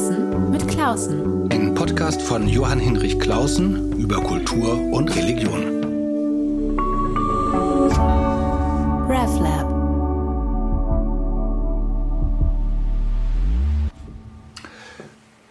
[0.00, 1.52] Klausen mit Klausen.
[1.52, 5.62] Ein Podcast von Johann Hinrich Klausen über Kultur und Religion.
[9.10, 9.68] RevLab.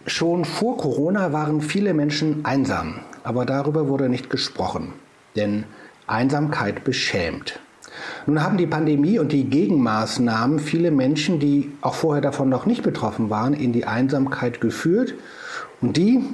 [0.06, 4.94] Schon vor Corona waren viele Menschen einsam, aber darüber wurde nicht gesprochen,
[5.36, 5.62] denn
[6.08, 7.60] Einsamkeit beschämt.
[8.26, 12.82] Nun haben die Pandemie und die Gegenmaßnahmen viele Menschen, die auch vorher davon noch nicht
[12.82, 15.14] betroffen waren, in die Einsamkeit geführt
[15.80, 16.24] und die,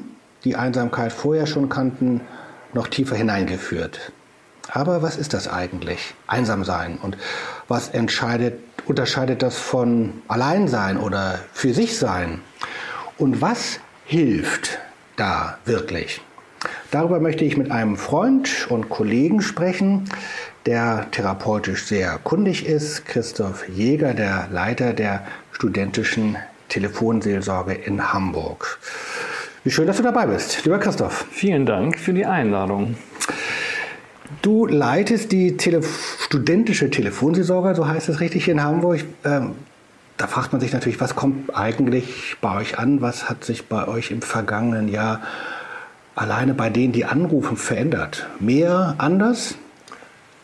[0.44, 2.20] die Einsamkeit vorher schon kannten,
[2.72, 4.12] noch tiefer hineingeführt.
[4.68, 6.14] Aber was ist das eigentlich?
[6.26, 6.98] Einsam sein.
[7.00, 7.16] Und
[7.68, 12.40] was unterscheidet das von Alleinsein oder für sich sein?
[13.16, 14.78] Und was hilft
[15.16, 16.20] da wirklich?
[16.90, 20.10] Darüber möchte ich mit einem Freund und Kollegen sprechen,
[20.66, 26.36] der therapeutisch sehr kundig ist, Christoph Jäger, der Leiter der studentischen
[26.68, 28.78] Telefonseelsorge in Hamburg.
[29.62, 31.26] Wie schön, dass du dabei bist, lieber Christoph.
[31.30, 32.96] Vielen Dank für die Einladung.
[34.42, 35.82] Du leitest die Tele
[36.20, 39.04] studentische Telefonseelsorge, so heißt es richtig, in Hamburg.
[39.24, 39.52] Ähm,
[40.16, 43.00] da fragt man sich natürlich, was kommt eigentlich bei euch an?
[43.00, 45.22] Was hat sich bei euch im vergangenen Jahr
[46.14, 48.26] alleine bei denen, die anrufen, verändert?
[48.40, 49.56] Mehr, anders?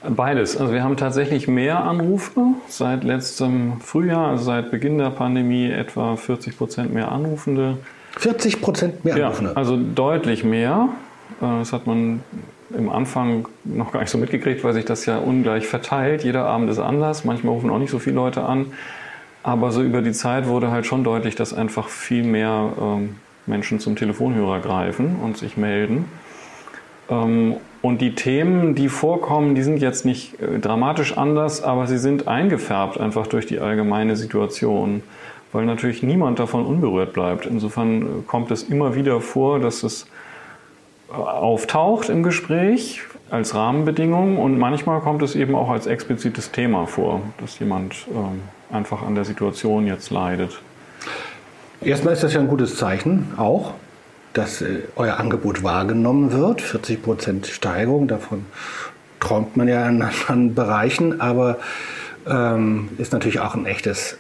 [0.09, 0.57] Beides.
[0.57, 6.17] Also wir haben tatsächlich mehr Anrufe seit letztem Frühjahr, also seit Beginn der Pandemie etwa
[6.17, 7.79] 40 Prozent mehr Anrufende.
[8.19, 9.51] 40 Prozent mehr Anrufende?
[9.51, 10.89] Ja, also deutlich mehr.
[11.41, 12.23] Äh, das hat man
[12.77, 16.25] im Anfang noch gar nicht so mitgekriegt, weil sich das ja ungleich verteilt.
[16.25, 17.25] Jeder Abend ist anders.
[17.25, 18.73] Manchmal rufen auch nicht so viele Leute an.
[19.43, 23.81] Aber so über die Zeit wurde halt schon deutlich, dass einfach viel mehr ähm, Menschen
[23.81, 26.07] zum Telefonhörer greifen und sich melden.
[27.83, 32.29] Und die Themen, die vorkommen, die sind jetzt nicht äh, dramatisch anders, aber sie sind
[32.29, 35.03] eingefärbt einfach durch die allgemeine Situation,
[35.53, 37.45] weil natürlich niemand davon unberührt bleibt.
[37.45, 40.07] Insofern äh, kommt es immer wieder vor, dass es
[41.11, 46.87] äh, auftaucht im Gespräch als Rahmenbedingung und manchmal kommt es eben auch als explizites Thema
[46.87, 50.61] vor, dass jemand ähm, einfach an der Situation jetzt leidet.
[51.81, 53.73] Erstmal ist das ja ein gutes Zeichen auch,
[54.33, 56.61] dass äh, euer Angebot wahrgenommen wird.
[56.61, 58.47] 40 Prozent Steigerung, davon
[59.21, 61.59] träumt man ja in anderen Bereichen, aber
[62.27, 64.17] ähm, ist natürlich auch ein echtes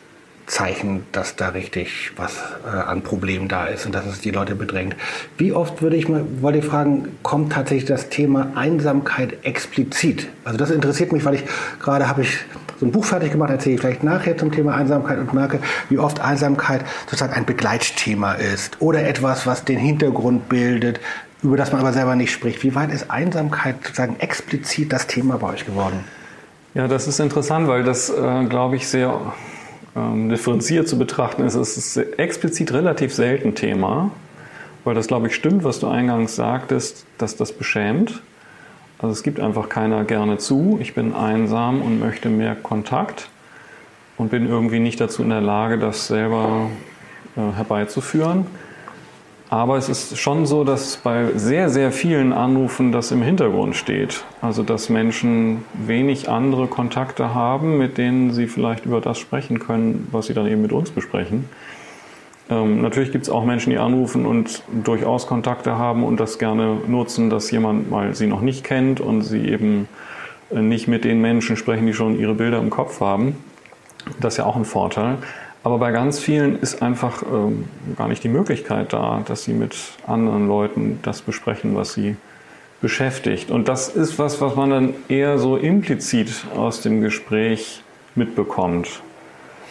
[0.47, 4.55] Zeichen, dass da richtig was äh, an Problemen da ist und dass es die Leute
[4.55, 4.97] bedrängt.
[5.39, 10.29] Wie oft würde ich mal, wollte ich fragen, kommt tatsächlich das Thema Einsamkeit explizit?
[10.45, 11.45] Also das interessiert mich, weil ich
[11.81, 12.39] gerade habe ich
[12.81, 15.99] so ein Buch fertig gemacht, erzähle ich vielleicht nachher zum Thema Einsamkeit und merke, wie
[15.99, 21.01] oft Einsamkeit sozusagen ein Begleitthema ist oder etwas, was den Hintergrund bildet,
[21.43, 22.63] über das man aber selber nicht spricht.
[22.63, 26.05] Wie weit ist Einsamkeit sozusagen explizit das Thema bei euch geworden?
[26.75, 29.21] Ja, das ist interessant, weil das, äh, glaube ich, sehr
[29.97, 31.55] ähm, differenziert zu betrachten ist.
[31.55, 34.11] Es ist explizit relativ selten Thema,
[34.85, 38.23] weil das, glaube ich, stimmt, was du eingangs sagtest, dass das beschämt.
[38.99, 40.79] Also es gibt einfach keiner gerne zu.
[40.81, 43.29] Ich bin einsam und möchte mehr Kontakt
[44.17, 46.71] und bin irgendwie nicht dazu in der Lage, das selber
[47.37, 48.47] äh, herbeizuführen.
[49.53, 54.25] Aber es ist schon so, dass bei sehr, sehr vielen Anrufen das im Hintergrund steht.
[54.41, 60.09] Also dass Menschen wenig andere Kontakte haben, mit denen sie vielleicht über das sprechen können,
[60.11, 61.51] was sie dann eben mit uns besprechen.
[62.49, 66.79] Ähm, natürlich gibt es auch Menschen, die anrufen und durchaus Kontakte haben und das gerne
[66.87, 69.87] nutzen, dass jemand mal sie noch nicht kennt und sie eben
[70.51, 73.37] äh, nicht mit den Menschen sprechen, die schon ihre Bilder im Kopf haben.
[74.19, 75.19] Das ist ja auch ein Vorteil.
[75.65, 79.77] Aber bei ganz vielen ist einfach ähm, gar nicht die Möglichkeit da, dass sie mit
[80.07, 82.17] anderen Leuten das besprechen, was sie
[82.81, 83.51] beschäftigt.
[83.51, 87.83] Und das ist was, was man dann eher so implizit aus dem Gespräch
[88.17, 88.89] mitbekommt.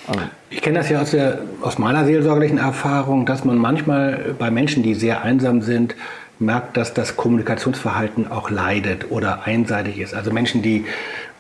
[0.07, 4.49] Also ich kenne das ja aus, der, aus meiner seelsorgerlichen Erfahrung, dass man manchmal bei
[4.49, 5.95] Menschen, die sehr einsam sind,
[6.39, 10.13] merkt, dass das Kommunikationsverhalten auch leidet oder einseitig ist.
[10.13, 10.85] Also Menschen, die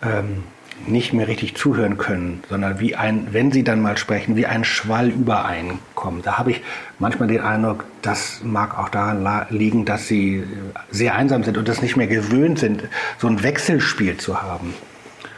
[0.03, 0.43] ähm,
[0.87, 4.63] nicht mehr richtig zuhören können, sondern wie ein, wenn sie dann mal sprechen, wie ein
[4.63, 6.21] Schwall übereinkommen.
[6.21, 6.61] Da habe ich
[6.99, 10.43] manchmal den Eindruck, das mag auch daran liegen, dass sie
[10.89, 12.83] sehr einsam sind und das nicht mehr gewöhnt sind,
[13.17, 14.73] so ein Wechselspiel zu haben.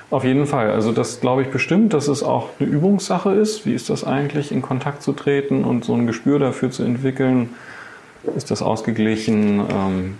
[0.09, 0.69] Auf jeden Fall.
[0.69, 3.65] Also das glaube ich bestimmt, dass es auch eine Übungssache ist.
[3.65, 7.50] Wie ist das eigentlich, in Kontakt zu treten und so ein Gespür dafür zu entwickeln?
[8.35, 9.59] Ist das ausgeglichen?
[9.59, 10.15] Ähm,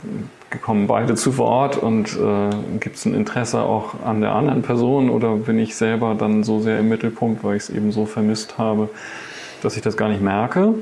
[0.62, 5.10] kommen beide zu Wort und äh, gibt es ein Interesse auch an der anderen Person
[5.10, 8.58] oder bin ich selber dann so sehr im Mittelpunkt, weil ich es eben so vermisst
[8.58, 8.90] habe,
[9.62, 10.76] dass ich das gar nicht merke?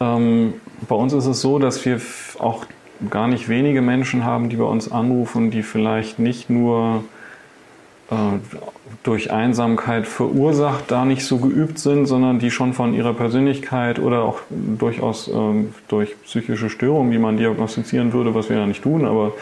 [0.00, 0.54] Ähm,
[0.88, 2.00] bei uns ist es so, dass wir
[2.38, 2.66] auch
[3.10, 7.04] gar nicht wenige Menschen haben, die bei uns anrufen, die vielleicht nicht nur
[9.02, 14.22] durch Einsamkeit verursacht, da nicht so geübt sind, sondern die schon von ihrer Persönlichkeit oder
[14.22, 19.04] auch durchaus ähm, durch psychische Störungen, die man diagnostizieren würde, was wir ja nicht tun,
[19.04, 19.32] aber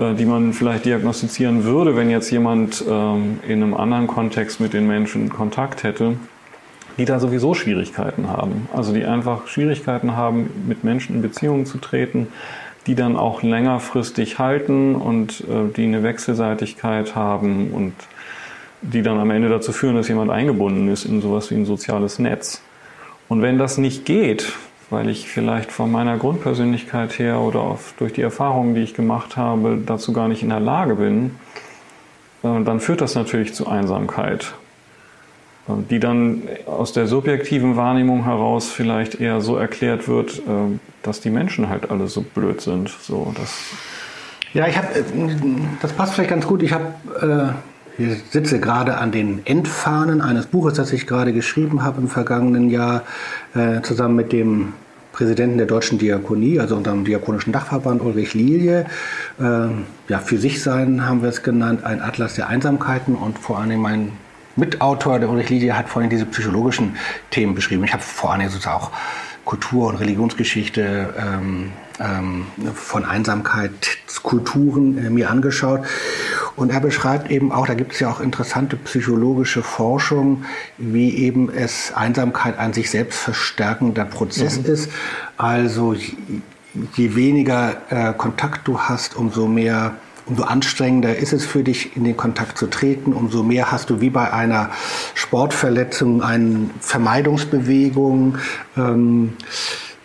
[0.00, 4.72] äh, die man vielleicht diagnostizieren würde, wenn jetzt jemand ähm, in einem anderen Kontext mit
[4.72, 6.16] den Menschen Kontakt hätte,
[6.96, 8.68] die da sowieso Schwierigkeiten haben.
[8.72, 12.28] Also die einfach Schwierigkeiten haben, mit Menschen in Beziehungen zu treten,
[12.86, 17.94] die dann auch längerfristig halten und äh, die eine Wechselseitigkeit haben und
[18.82, 22.18] die dann am Ende dazu führen, dass jemand eingebunden ist in sowas wie ein soziales
[22.18, 22.62] Netz.
[23.28, 24.52] Und wenn das nicht geht,
[24.90, 29.36] weil ich vielleicht von meiner Grundpersönlichkeit her oder auch durch die Erfahrungen, die ich gemacht
[29.36, 31.34] habe, dazu gar nicht in der Lage bin,
[32.44, 34.54] äh, dann führt das natürlich zu Einsamkeit,
[35.90, 41.30] die dann aus der subjektiven Wahrnehmung heraus vielleicht eher so erklärt wird, äh, dass die
[41.30, 42.88] Menschen halt alle so blöd sind.
[42.88, 43.52] So, das
[44.54, 44.88] ja, ich habe,
[45.82, 46.62] das passt vielleicht ganz gut.
[46.62, 46.94] Ich habe
[47.98, 52.68] ich sitze gerade an den Endfahnen eines Buches, das ich gerade geschrieben habe im vergangenen
[52.68, 53.02] Jahr,
[53.54, 54.74] äh, zusammen mit dem
[55.12, 58.84] Präsidenten der Deutschen Diakonie, also unserem Diakonischen Dachverband Ulrich Lilie.
[59.40, 59.68] Äh,
[60.08, 63.80] ja, für sich sein haben wir es genannt, ein Atlas der Einsamkeiten und vor allem
[63.80, 64.12] mein
[64.56, 66.96] Mitautor, der Ulrich Lilie, hat vorhin diese psychologischen
[67.30, 67.84] Themen beschrieben.
[67.84, 68.90] Ich habe vor allem sozusagen auch
[69.44, 75.86] Kultur- und Religionsgeschichte ähm, ähm, von Einsamkeitskulturen äh, mir angeschaut.
[76.56, 80.44] Und er beschreibt eben auch, da gibt es ja auch interessante psychologische Forschung,
[80.78, 84.66] wie eben es Einsamkeit ein sich selbst verstärkender Prozess mhm.
[84.66, 84.90] ist.
[85.36, 86.14] Also je,
[86.94, 89.94] je weniger äh, Kontakt du hast, umso mehr
[90.26, 94.00] umso anstrengender ist es für dich, in den Kontakt zu treten, umso mehr hast du
[94.00, 94.70] wie bei einer
[95.14, 98.38] Sportverletzung eine Vermeidungsbewegung.
[98.76, 99.34] Ähm,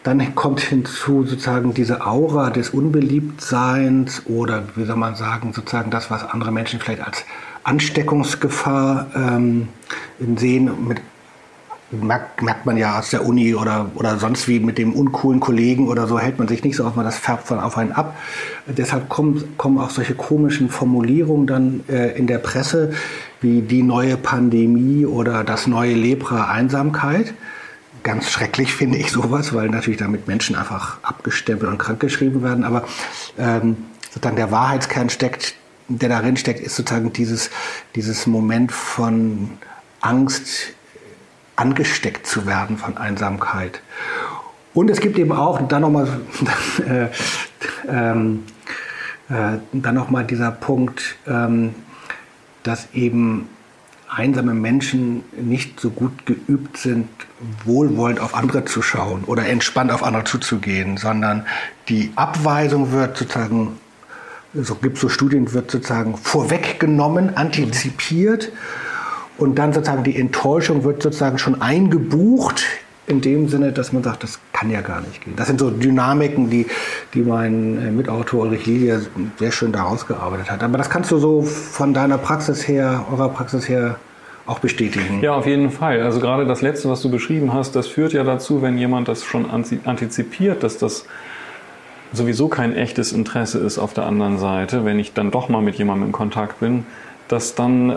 [0.04, 6.10] dann kommt hinzu sozusagen diese Aura des Unbeliebtseins oder wie soll man sagen, sozusagen das,
[6.10, 7.24] was andere Menschen vielleicht als
[7.64, 9.68] Ansteckungsgefahr ähm,
[10.38, 10.88] sehen.
[10.88, 11.02] Mit,
[11.92, 15.88] merkt, merkt man ja aus der Uni oder, oder sonst wie mit dem uncoolen Kollegen
[15.88, 18.18] oder so, hält man sich nicht so auf, man das färbt von auf einen ab.
[18.68, 22.92] Deshalb kommen, kommen auch solche komischen Formulierungen dann äh, in der Presse
[23.42, 27.34] wie die neue Pandemie oder das neue Lepra Einsamkeit
[28.04, 32.64] ganz schrecklich finde ich sowas, weil natürlich damit Menschen einfach abgestempelt und krankgeschrieben werden.
[32.64, 32.86] Aber
[33.38, 33.78] ähm,
[34.10, 35.56] sozusagen der Wahrheitskern steckt,
[35.88, 37.50] der darin steckt, ist sozusagen dieses,
[37.96, 39.52] dieses Moment von
[40.00, 40.74] Angst,
[41.62, 43.82] angesteckt zu werden von Einsamkeit.
[44.74, 46.08] Und es gibt eben auch, dann nochmal,
[46.88, 47.08] äh,
[47.88, 48.44] ähm,
[49.30, 51.76] äh, dann dieser Punkt, ähm,
[52.64, 53.48] dass eben
[54.10, 57.08] einsame Menschen nicht so gut geübt sind,
[57.64, 61.46] wohlwollend auf andere zu schauen oder entspannt auf andere zuzugehen, sondern
[61.90, 63.80] die Abweisung wird sozusagen,
[64.54, 68.52] so gibt es so Studien, wird sozusagen vorweggenommen, antizipiert
[69.42, 72.64] und dann sozusagen die Enttäuschung wird sozusagen schon eingebucht
[73.08, 75.34] in dem Sinne, dass man sagt, das kann ja gar nicht gehen.
[75.36, 76.68] Das sind so Dynamiken, die,
[77.14, 79.00] die mein äh, Mitautor Ulrich Lilia
[79.38, 80.64] sehr schön daraus gearbeitet hat.
[80.64, 83.98] Aber das kannst du so von deiner Praxis her, eurer Praxis her
[84.46, 85.22] auch bestätigen.
[85.22, 86.02] Ja, auf jeden Fall.
[86.02, 89.24] Also gerade das Letzte, was du beschrieben hast, das führt ja dazu, wenn jemand das
[89.24, 91.06] schon antizipiert, dass das
[92.14, 95.76] sowieso kein echtes Interesse ist auf der anderen Seite, wenn ich dann doch mal mit
[95.76, 96.86] jemandem in Kontakt bin,
[97.32, 97.90] dass dann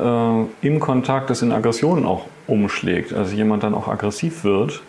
[0.63, 3.13] äh, im Kontakt es in Aggressionen auch umschlägt.
[3.13, 4.83] Also jemand dann auch aggressiv wird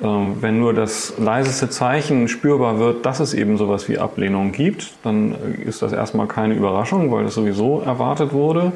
[0.00, 4.92] ähm, wenn nur das leiseste Zeichen spürbar wird, dass es eben sowas wie Ablehnung gibt,
[5.02, 8.72] dann ist das erstmal keine Überraschung, weil das sowieso erwartet wurde.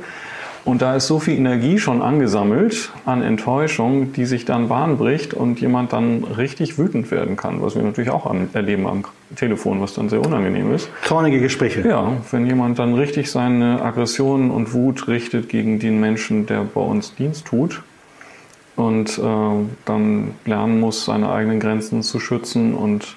[0.65, 5.35] Und da ist so viel Energie schon angesammelt an Enttäuschung, die sich dann Bahn bricht
[5.35, 9.05] und jemand dann richtig wütend werden kann, was wir natürlich auch erleben am
[9.35, 10.89] Telefon, was dann sehr unangenehm ist.
[11.03, 11.87] Zornige Gespräche.
[11.87, 16.81] Ja, wenn jemand dann richtig seine Aggressionen und Wut richtet gegen den Menschen, der bei
[16.81, 17.83] uns Dienst tut,
[18.77, 19.23] und äh,
[19.85, 23.17] dann lernen muss, seine eigenen Grenzen zu schützen und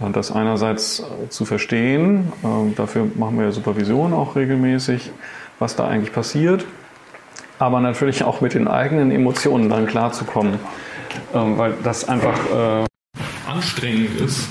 [0.00, 2.32] äh, das einerseits äh, zu verstehen.
[2.42, 5.10] Äh, dafür machen wir ja Supervision auch regelmäßig,
[5.62, 6.66] was da eigentlich passiert.
[7.58, 10.58] Aber natürlich auch mit den eigenen Emotionen dann klarzukommen, äh,
[11.34, 12.86] weil das einfach äh,
[13.48, 14.48] anstrengend ist,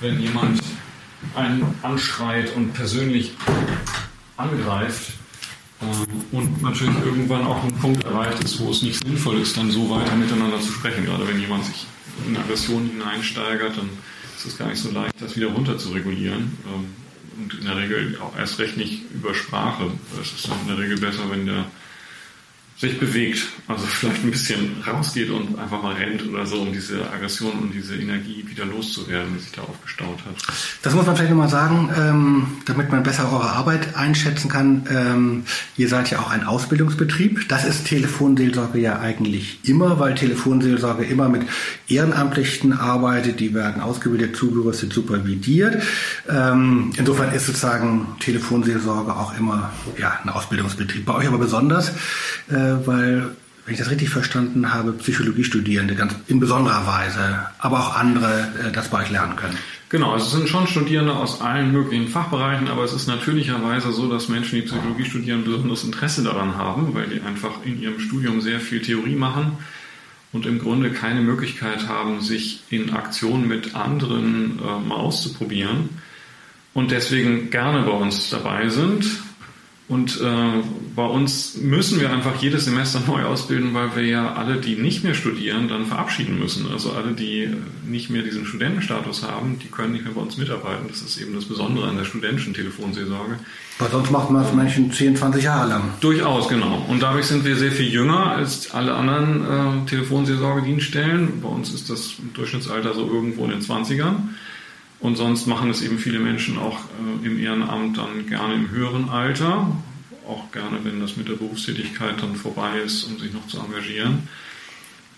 [0.00, 0.62] wenn jemand
[1.34, 3.34] einen anschreit und persönlich
[4.36, 5.12] angreift
[5.82, 9.70] ähm, und natürlich irgendwann auch ein Punkt erreicht ist, wo es nicht sinnvoll ist, dann
[9.70, 11.04] so weiter miteinander zu sprechen.
[11.04, 11.86] Gerade wenn jemand sich
[12.26, 13.90] in Aggression hineinsteigert, dann
[14.36, 16.56] ist es gar nicht so leicht, das wieder runter zu regulieren.
[16.66, 16.99] Ähm,
[17.40, 19.90] und in der Regel auch erst recht nicht über Sprache.
[20.20, 21.64] Es ist in der Regel besser, wenn der
[22.80, 27.10] sich bewegt, also vielleicht ein bisschen rausgeht und einfach mal rennt oder so, um diese
[27.10, 30.54] Aggression und diese Energie wieder loszuwerden, die sich da aufgestaut hat.
[30.80, 34.86] Das muss man vielleicht nochmal sagen, ähm, damit man besser eure Arbeit einschätzen kann.
[34.90, 35.44] Ähm,
[35.76, 37.50] ihr seid ja auch ein Ausbildungsbetrieb.
[37.50, 41.42] Das ist Telefonseelsorge ja eigentlich immer, weil Telefonseelsorge immer mit
[41.86, 43.40] Ehrenamtlichen arbeitet.
[43.40, 45.82] Die werden ausgebildet, zugerüstet, supervidiert.
[46.30, 51.04] Ähm, insofern ist sozusagen Telefonseelsorge auch immer ja, ein Ausbildungsbetrieb.
[51.04, 51.90] Bei euch aber besonders.
[52.50, 53.30] Äh, weil,
[53.64, 58.72] wenn ich das richtig verstanden habe, Psychologiestudierende ganz in besonderer Weise, aber auch andere äh,
[58.72, 59.56] das bei euch lernen können.
[59.90, 64.08] Genau, also es sind schon Studierende aus allen möglichen Fachbereichen, aber es ist natürlicherweise so,
[64.08, 68.40] dass Menschen, die Psychologie studieren, besonderes Interesse daran haben, weil die einfach in ihrem Studium
[68.40, 69.58] sehr viel Theorie machen
[70.32, 75.88] und im Grunde keine Möglichkeit haben, sich in Aktion mit anderen äh, mal auszuprobieren
[76.72, 79.06] und deswegen gerne bei uns dabei sind
[79.90, 80.62] und äh,
[80.94, 85.02] bei uns müssen wir einfach jedes Semester neu ausbilden, weil wir ja alle, die nicht
[85.02, 86.70] mehr studieren, dann verabschieden müssen.
[86.70, 87.48] Also alle, die
[87.84, 90.86] nicht mehr diesen Studentenstatus haben, die können nicht mehr bei uns mitarbeiten.
[90.88, 93.40] Das ist eben das Besondere an der studentischen Telefonseelsorge.
[93.80, 95.82] Weil sonst macht man es Menschen 10, 20 Jahre lang.
[95.98, 96.86] Durchaus, genau.
[96.86, 101.40] Und dadurch sind wir sehr viel jünger als alle anderen äh, Telefonseelsorgedienststellen.
[101.40, 104.18] Bei uns ist das Durchschnittsalter so irgendwo in den 20ern.
[105.00, 109.08] Und sonst machen es eben viele Menschen auch äh, im Ehrenamt dann gerne im höheren
[109.08, 109.74] Alter,
[110.28, 114.28] auch gerne, wenn das mit der Berufstätigkeit dann vorbei ist, um sich noch zu engagieren.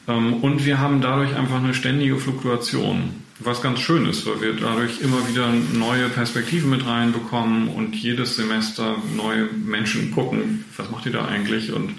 [0.06, 3.10] Ähm, und wir haben dadurch einfach eine ständige Fluktuation,
[3.40, 8.36] was ganz schön ist, weil wir dadurch immer wieder neue Perspektiven mit reinbekommen und jedes
[8.36, 11.90] Semester neue Menschen gucken, was macht ihr da eigentlich und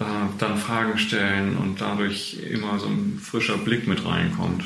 [0.00, 0.04] äh,
[0.38, 4.64] dann Fragen stellen und dadurch immer so ein frischer Blick mit reinkommt.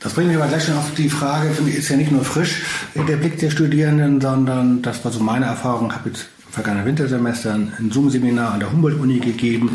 [0.00, 2.62] Das bringt mich aber gleich schon auf die Frage, ist ja nicht nur frisch
[2.94, 7.90] der Blick der Studierenden, sondern das war so meine Erfahrung, habe jetzt vergangenen Wintersemester ein
[7.92, 9.70] Zoom-Seminar an der Humboldt-Uni gegeben,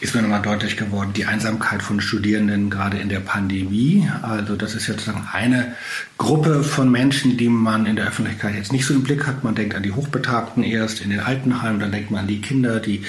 [0.00, 4.08] ist mir nochmal deutlich geworden, die Einsamkeit von Studierenden gerade in der Pandemie.
[4.22, 5.74] Also das ist jetzt eine
[6.18, 9.44] Gruppe von Menschen, die man in der Öffentlichkeit jetzt nicht so im Blick hat.
[9.44, 12.80] Man denkt an die Hochbetagten erst in den Altenheimen, dann denkt man an die Kinder,
[12.80, 13.02] die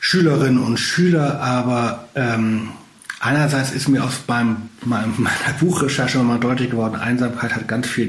[0.00, 2.68] Schülerinnen und Schüler, aber ähm,
[3.26, 5.08] Einerseits ist mir aus meiner
[5.58, 8.06] Buchrecherche mal deutlich geworden, Einsamkeit hat ganz viel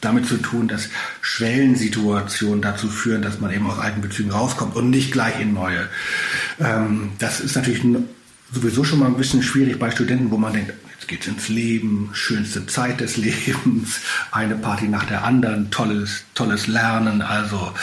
[0.00, 0.88] damit zu tun, dass
[1.20, 5.90] Schwellensituationen dazu führen, dass man eben aus alten Bezügen rauskommt und nicht gleich in neue.
[6.58, 7.84] Ähm, das ist natürlich
[8.50, 12.08] sowieso schon mal ein bisschen schwierig bei Studenten, wo man denkt, jetzt geht's ins Leben,
[12.14, 14.00] schönste Zeit des Lebens,
[14.30, 17.74] eine Party nach der anderen, tolles, tolles Lernen, also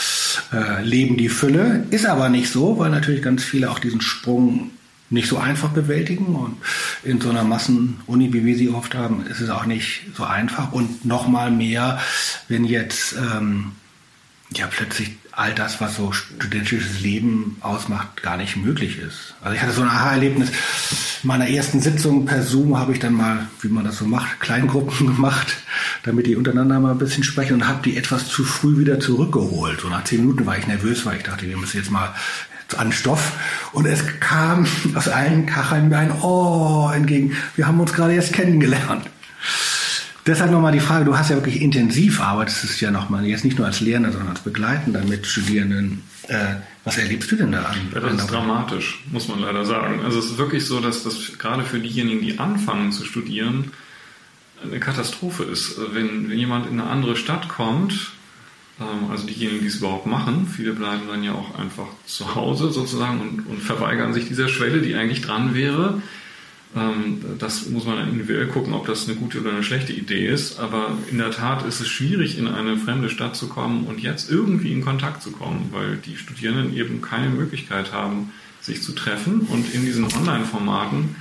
[0.52, 1.86] äh, Leben die Fülle.
[1.90, 4.72] Ist aber nicht so, weil natürlich ganz viele auch diesen Sprung
[5.12, 6.34] nicht so einfach bewältigen.
[6.34, 6.56] Und
[7.04, 10.72] in so einer Massenuni, wie wir sie oft haben, ist es auch nicht so einfach.
[10.72, 12.00] Und noch mal mehr,
[12.48, 13.72] wenn jetzt ähm,
[14.56, 19.34] ja plötzlich all das, was so studentisches Leben ausmacht, gar nicht möglich ist.
[19.40, 20.50] Also ich hatte so ein Aha-Erlebnis.
[21.22, 25.06] meiner ersten Sitzung per Zoom habe ich dann mal, wie man das so macht, Kleingruppen
[25.14, 25.56] gemacht,
[26.02, 29.80] damit die untereinander mal ein bisschen sprechen und habe die etwas zu früh wieder zurückgeholt.
[29.80, 32.14] So nach zehn Minuten war ich nervös, weil ich dachte, wir müssen jetzt mal
[32.74, 33.32] an Stoff.
[33.72, 37.36] Und es kam aus allen Kacheln mir ein Oh entgegen.
[37.56, 39.08] Wir haben uns gerade erst kennengelernt.
[40.24, 43.58] Deshalb nochmal die Frage, du hast ja wirklich intensiv arbeitest es ja nochmal, jetzt nicht
[43.58, 46.04] nur als Lehrender, sondern als Begleitender mit Studierenden.
[46.28, 47.76] Äh, was erlebst du denn da an?
[47.92, 50.00] Ja, das ist dramatisch, muss man leider sagen.
[50.04, 53.72] Also es ist wirklich so, dass das gerade für diejenigen, die anfangen zu studieren,
[54.62, 55.76] eine Katastrophe ist.
[55.92, 58.12] Wenn, wenn jemand in eine andere Stadt kommt,
[59.10, 63.20] also diejenigen, die es überhaupt machen, viele bleiben dann ja auch einfach zu Hause sozusagen
[63.20, 66.02] und, und verweigern sich dieser Schwelle, die eigentlich dran wäre.
[66.74, 70.58] Ähm, das muss man individuell gucken, ob das eine gute oder eine schlechte Idee ist.
[70.58, 74.30] Aber in der Tat ist es schwierig, in eine fremde Stadt zu kommen und jetzt
[74.30, 79.40] irgendwie in Kontakt zu kommen, weil die Studierenden eben keine Möglichkeit haben, sich zu treffen
[79.40, 81.16] und in diesen Online-Formaten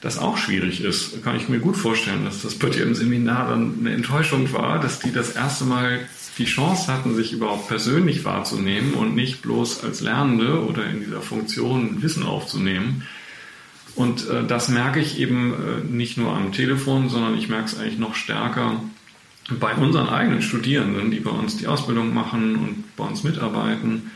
[0.00, 1.22] das auch schwierig ist.
[1.22, 4.80] Kann ich mir gut vorstellen, dass das bei dir im Seminar dann eine Enttäuschung war,
[4.80, 6.00] dass die das erste Mal
[6.40, 11.20] die Chance hatten, sich überhaupt persönlich wahrzunehmen und nicht bloß als Lernende oder in dieser
[11.20, 13.06] Funktion Wissen aufzunehmen.
[13.94, 17.78] Und äh, das merke ich eben äh, nicht nur am Telefon, sondern ich merke es
[17.78, 18.82] eigentlich noch stärker
[19.58, 24.10] bei unseren eigenen Studierenden, die bei uns die Ausbildung machen und bei uns mitarbeiten,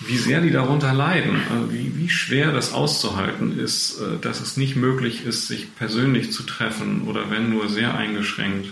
[0.00, 4.56] wie sehr die darunter leiden, also wie, wie schwer das auszuhalten ist, äh, dass es
[4.56, 8.70] nicht möglich ist, sich persönlich zu treffen oder wenn nur sehr eingeschränkt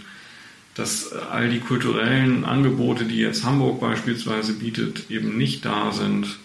[0.75, 6.39] dass all die kulturellen Angebote, die jetzt Hamburg beispielsweise bietet, eben nicht da sind,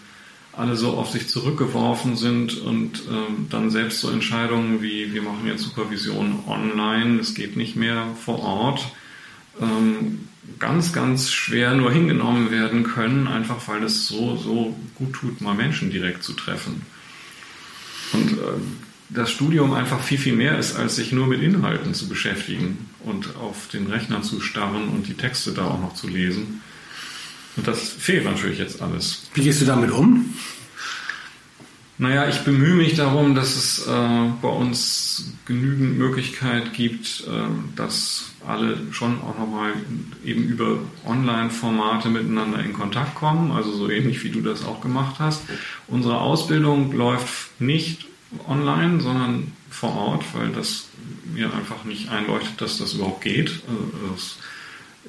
[0.52, 5.46] alle so auf sich zurückgeworfen sind und ähm, dann selbst so Entscheidungen wie wir machen
[5.46, 8.92] jetzt Supervision online, es geht nicht mehr vor Ort,
[9.60, 15.40] ähm, ganz, ganz schwer nur hingenommen werden können, einfach weil es so, so gut tut,
[15.40, 16.82] mal Menschen direkt zu treffen.
[18.12, 22.08] Und äh, das Studium einfach viel, viel mehr ist, als sich nur mit Inhalten zu
[22.08, 26.62] beschäftigen und auf den Rechner zu starren und die Texte da auch noch zu lesen.
[27.56, 29.28] Und das fehlt natürlich jetzt alles.
[29.34, 30.34] Wie gehst du damit um?
[31.98, 38.30] Naja, ich bemühe mich darum, dass es äh, bei uns genügend Möglichkeit gibt, äh, dass
[38.46, 39.74] alle schon auch nochmal
[40.24, 45.16] eben über Online-Formate miteinander in Kontakt kommen, also so ähnlich wie du das auch gemacht
[45.18, 45.42] hast.
[45.88, 48.06] Unsere Ausbildung läuft nicht
[48.46, 50.88] online, sondern vor Ort, weil das
[51.32, 53.62] mir einfach nicht einleuchtet, dass das überhaupt geht.
[53.68, 54.38] Also es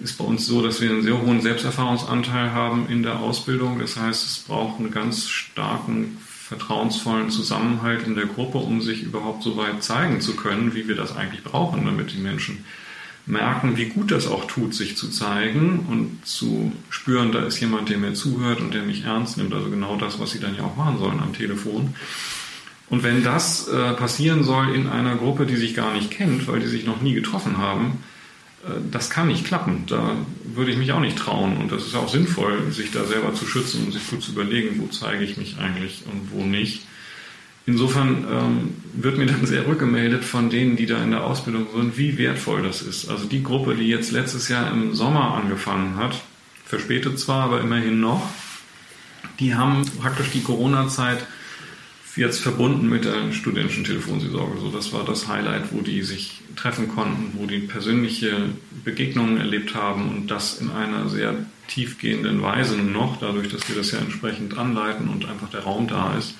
[0.03, 3.79] ist bei uns so, dass wir einen sehr hohen Selbsterfahrungsanteil haben in der Ausbildung.
[3.79, 6.17] Das heißt, es braucht einen ganz starken
[6.51, 10.95] vertrauensvollen Zusammenhalt in der Gruppe, um sich überhaupt so weit zeigen zu können, wie wir
[10.95, 12.65] das eigentlich brauchen, damit die Menschen
[13.25, 17.89] merken, wie gut das auch tut, sich zu zeigen und zu spüren, da ist jemand,
[17.89, 19.53] der mir zuhört und der mich ernst nimmt.
[19.53, 21.93] Also genau das, was sie dann ja auch machen sollen am Telefon.
[22.91, 26.59] Und wenn das äh, passieren soll in einer Gruppe, die sich gar nicht kennt, weil
[26.59, 28.03] die sich noch nie getroffen haben,
[28.65, 29.85] äh, das kann nicht klappen.
[29.87, 31.55] Da würde ich mich auch nicht trauen.
[31.55, 34.77] Und das ist auch sinnvoll, sich da selber zu schützen und sich gut zu überlegen,
[34.77, 36.85] wo zeige ich mich eigentlich und wo nicht.
[37.65, 41.97] Insofern ähm, wird mir dann sehr rückgemeldet von denen, die da in der Ausbildung sind,
[41.97, 43.07] wie wertvoll das ist.
[43.07, 46.21] Also die Gruppe, die jetzt letztes Jahr im Sommer angefangen hat,
[46.65, 48.27] verspätet zwar, aber immerhin noch,
[49.39, 51.25] die haben praktisch die Corona-Zeit
[52.15, 54.59] jetzt verbunden mit der studentischen Telefonseelsorge.
[54.59, 58.49] So, das war das Highlight, wo die sich treffen konnten, wo die persönliche
[58.83, 61.35] Begegnungen erlebt haben und das in einer sehr
[61.67, 66.17] tiefgehenden Weise noch, dadurch, dass wir das ja entsprechend anleiten und einfach der Raum da
[66.17, 66.35] ist.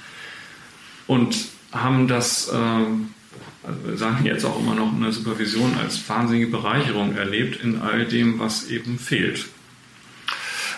[1.08, 1.36] Und
[1.72, 7.64] haben das, äh, sagen jetzt auch immer noch in der Supervision, als wahnsinnige Bereicherung erlebt
[7.64, 9.46] in all dem, was eben fehlt.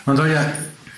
[0.05, 0.53] Man soll ja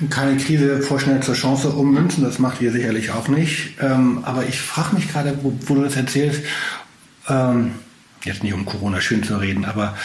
[0.09, 3.75] keine Krise vorschnell zur Chance ummünzen, das macht ihr sicherlich auch nicht.
[3.81, 6.41] Ähm, aber ich frage mich gerade, wo, wo, du das erzählst,
[7.29, 7.71] ähm,
[8.23, 9.95] jetzt nicht um Corona schön zu reden, aber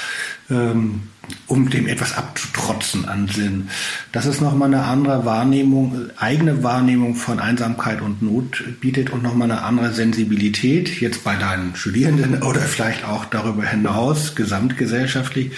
[0.51, 1.03] ähm,
[1.47, 3.69] um dem etwas abzutrotzen an Sinn.
[4.13, 9.51] Das ist nochmal eine andere Wahrnehmung, eigene Wahrnehmung von Einsamkeit und Not bietet und nochmal
[9.51, 15.53] eine andere Sensibilität, jetzt bei deinen Studierenden oder vielleicht auch darüber hinaus, gesamtgesellschaftlich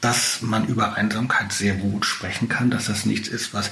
[0.00, 3.70] dass man über Einsamkeit sehr gut sprechen kann, dass das nichts ist, was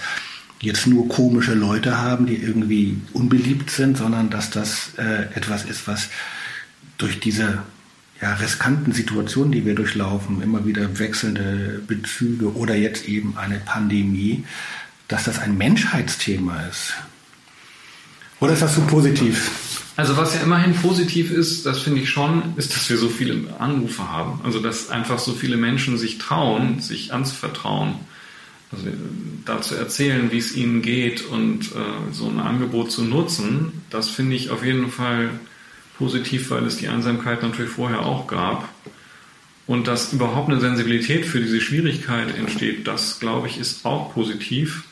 [0.61, 5.87] jetzt nur komische Leute haben, die irgendwie unbeliebt sind, sondern dass das äh, etwas ist,
[5.87, 6.09] was
[6.97, 7.63] durch diese
[8.21, 14.45] ja, riskanten Situationen, die wir durchlaufen, immer wieder wechselnde Bezüge oder jetzt eben eine Pandemie,
[15.09, 16.95] dass das ein Menschheitsthema ist.
[18.41, 19.74] Oder ist das so positiv?
[19.97, 23.55] Also was ja immerhin positiv ist, das finde ich schon, ist, dass wir so viele
[23.59, 24.41] Anrufe haben.
[24.43, 27.95] Also dass einfach so viele Menschen sich trauen, sich anzuvertrauen.
[28.73, 28.87] Also
[29.45, 34.09] da zu erzählen, wie es ihnen geht und äh, so ein Angebot zu nutzen, das
[34.09, 35.31] finde ich auf jeden Fall
[35.97, 38.69] positiv, weil es die Einsamkeit natürlich vorher auch gab.
[39.67, 44.85] Und dass überhaupt eine Sensibilität für diese Schwierigkeit entsteht, das glaube ich ist auch positiv.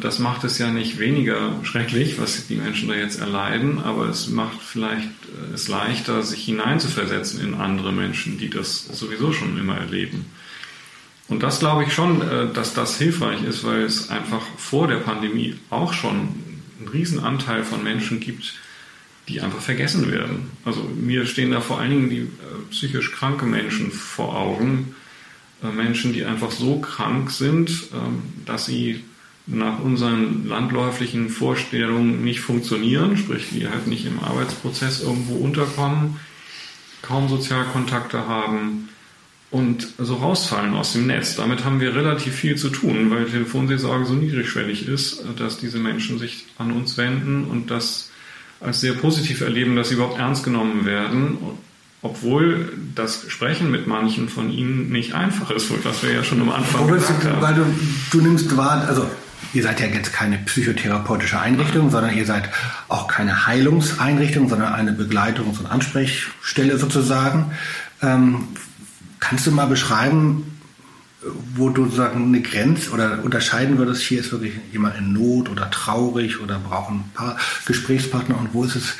[0.00, 4.28] Das macht es ja nicht weniger schrecklich, was die Menschen da jetzt erleiden, aber es
[4.28, 9.76] macht vielleicht äh, es leichter, sich hineinzuversetzen in andere Menschen, die das sowieso schon immer
[9.76, 10.26] erleben.
[11.28, 14.98] Und das glaube ich schon, äh, dass das hilfreich ist, weil es einfach vor der
[14.98, 16.16] Pandemie auch schon
[16.78, 18.54] einen riesen Anteil von Menschen gibt,
[19.28, 20.50] die einfach vergessen werden.
[20.64, 24.94] Also mir stehen da vor allen Dingen die äh, psychisch kranke Menschen vor Augen,
[25.60, 29.04] Menschen, die einfach so krank sind, ähm, dass sie
[29.48, 36.20] nach unseren landläuflichen Vorstellungen nicht funktionieren, sprich die halt nicht im Arbeitsprozess irgendwo unterkommen,
[37.00, 38.90] kaum Sozialkontakte haben
[39.50, 41.36] und so rausfallen aus dem Netz.
[41.36, 46.18] Damit haben wir relativ viel zu tun, weil Telefonseelsorge so niedrigschwellig ist, dass diese Menschen
[46.18, 48.10] sich an uns wenden und das
[48.60, 51.38] als sehr positiv erleben, dass sie überhaupt ernst genommen werden,
[52.02, 56.50] obwohl das Sprechen mit manchen von ihnen nicht einfach ist, was wir ja schon am
[56.50, 57.40] Anfang gesagt haben.
[57.40, 57.64] Weil du,
[58.10, 59.08] du nimmst wahr, also
[59.54, 62.50] Ihr seid ja jetzt keine psychotherapeutische Einrichtung, sondern ihr seid
[62.88, 67.52] auch keine Heilungseinrichtung, sondern eine Begleitungs- und Ansprechstelle sozusagen.
[68.02, 68.48] Ähm,
[69.20, 70.58] kannst du mal beschreiben,
[71.54, 75.70] wo du sagen eine Grenze oder unterscheiden würdest, hier ist wirklich jemand in Not oder
[75.70, 78.94] traurig oder braucht ein paar Gesprächspartner und wo ist es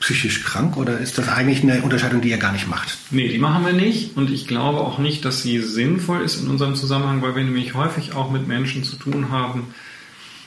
[0.00, 2.96] psychisch krank oder ist das eigentlich eine Unterscheidung, die ihr gar nicht macht?
[3.10, 6.48] Nee, die machen wir nicht und ich glaube auch nicht, dass sie sinnvoll ist in
[6.48, 9.74] unserem Zusammenhang, weil wir nämlich häufig auch mit Menschen zu tun haben,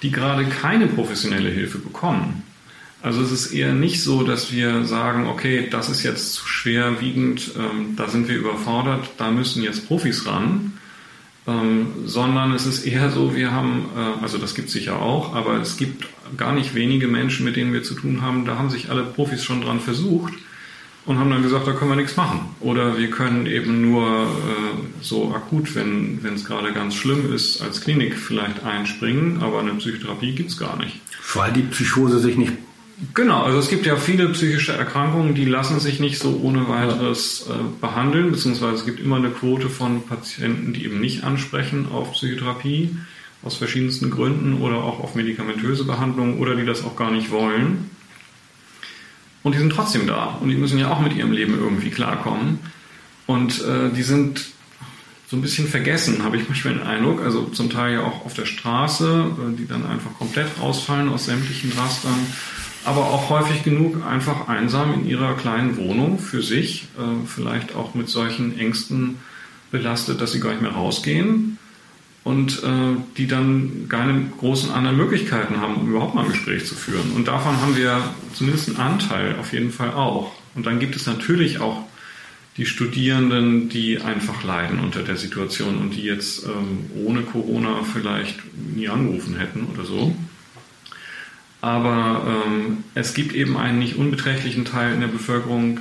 [0.01, 2.43] die gerade keine professionelle Hilfe bekommen.
[3.03, 7.51] Also es ist eher nicht so, dass wir sagen, okay, das ist jetzt zu schwerwiegend,
[7.57, 10.73] ähm, da sind wir überfordert, da müssen jetzt Profis ran,
[11.47, 15.33] ähm, sondern es ist eher so, wir haben, äh, also das gibt es sicher auch,
[15.33, 16.05] aber es gibt
[16.37, 19.43] gar nicht wenige Menschen, mit denen wir zu tun haben, da haben sich alle Profis
[19.43, 20.33] schon dran versucht
[21.05, 22.41] und haben dann gesagt, da können wir nichts machen.
[22.59, 27.81] Oder wir können eben nur äh, so akut, wenn es gerade ganz schlimm ist, als
[27.81, 31.01] Klinik vielleicht einspringen, aber eine Psychotherapie gibt es gar nicht.
[31.33, 32.53] Weil die Psychose sich nicht
[33.15, 37.47] Genau, also es gibt ja viele psychische Erkrankungen, die lassen sich nicht so ohne weiteres
[37.49, 42.11] äh, behandeln, beziehungsweise es gibt immer eine Quote von Patienten, die eben nicht ansprechen auf
[42.11, 42.95] Psychotherapie
[43.43, 47.89] aus verschiedensten Gründen oder auch auf medikamentöse Behandlung oder die das auch gar nicht wollen.
[49.43, 52.59] Und die sind trotzdem da und die müssen ja auch mit ihrem Leben irgendwie klarkommen.
[53.25, 54.51] Und äh, die sind
[55.27, 57.21] so ein bisschen vergessen, habe ich manchmal den Eindruck.
[57.21, 61.71] Also zum Teil ja auch auf der Straße, die dann einfach komplett rausfallen aus sämtlichen
[61.71, 62.27] Rastern
[62.83, 67.93] aber auch häufig genug einfach einsam in ihrer kleinen Wohnung für sich, äh, vielleicht auch
[67.93, 69.17] mit solchen Ängsten
[69.71, 71.57] belastet, dass sie gar nicht mehr rausgehen
[72.23, 76.75] und äh, die dann keine großen anderen Möglichkeiten haben, um überhaupt mal ein Gespräch zu
[76.75, 77.13] führen.
[77.15, 78.01] Und davon haben wir
[78.33, 80.31] zumindest einen Anteil auf jeden Fall auch.
[80.53, 81.83] Und dann gibt es natürlich auch
[82.57, 88.39] die Studierenden, die einfach leiden unter der Situation und die jetzt ähm, ohne Corona vielleicht
[88.75, 90.15] nie angerufen hätten oder so.
[91.61, 95.79] Aber ähm, es gibt eben einen nicht unbeträchtlichen Teil in der Bevölkerung,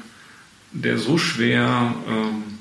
[0.73, 2.60] der so schwer ähm,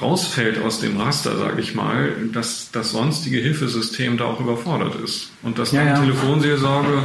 [0.00, 5.30] rausfällt aus dem Raster, sage ich mal, dass das sonstige Hilfesystem da auch überfordert ist.
[5.42, 5.98] Und dass ja, ja.
[5.98, 7.02] Telefonseelsorge,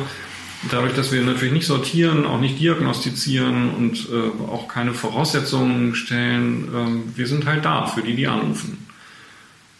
[0.71, 7.13] dadurch, dass wir natürlich nicht sortieren, auch nicht diagnostizieren und äh, auch keine Voraussetzungen stellen,
[7.15, 8.85] äh, wir sind halt da für die, die anrufen.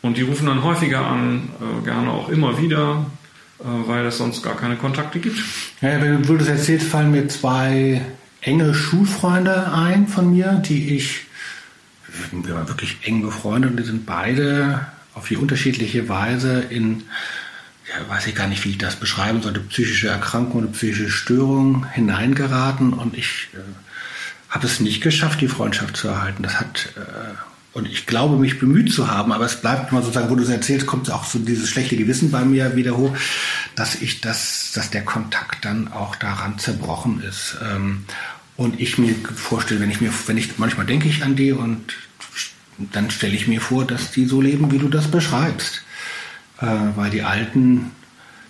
[0.02, 3.06] Und die rufen dann häufiger an, äh, gerne auch immer wieder,
[3.60, 5.39] äh, weil es sonst gar keine Kontakte gibt.
[5.82, 8.02] Ja, wenn du das erzählst, fallen mir zwei
[8.41, 11.26] enge Schulfreunde ein von mir, die ich,
[12.32, 17.04] wir waren wirklich eng befreundet und die sind beide auf die unterschiedliche Weise in,
[17.88, 21.86] ja, weiß ich gar nicht, wie ich das beschreiben sollte, psychische Erkrankung oder psychische Störung
[21.91, 23.58] hineingeraten und ich äh,
[24.50, 26.43] habe es nicht geschafft, die Freundschaft zu erhalten.
[26.43, 27.36] Das hat äh,
[27.78, 30.50] und ich glaube, mich bemüht zu haben, aber es bleibt immer sozusagen, wo du es
[30.50, 33.15] erzählst, kommt auch so dieses schlechte Gewissen bei mir wieder hoch,
[33.76, 37.56] dass ich das, dass der Kontakt dann auch daran zerbrochen ist.
[37.62, 38.06] Ähm,
[38.58, 41.93] und ich mir vorstelle, wenn ich mir, wenn ich, manchmal denke ich an die und
[42.78, 45.84] dann stelle ich mir vor, dass die so leben, wie du das beschreibst.
[46.60, 46.65] Äh,
[46.96, 47.91] weil die alten,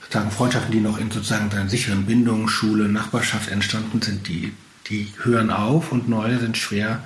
[0.01, 4.53] sozusagen Freundschaften, die noch in sozusagen seinen sicheren Bindungen, Schule, Nachbarschaft entstanden sind, die,
[4.89, 7.05] die hören auf und neue sind schwer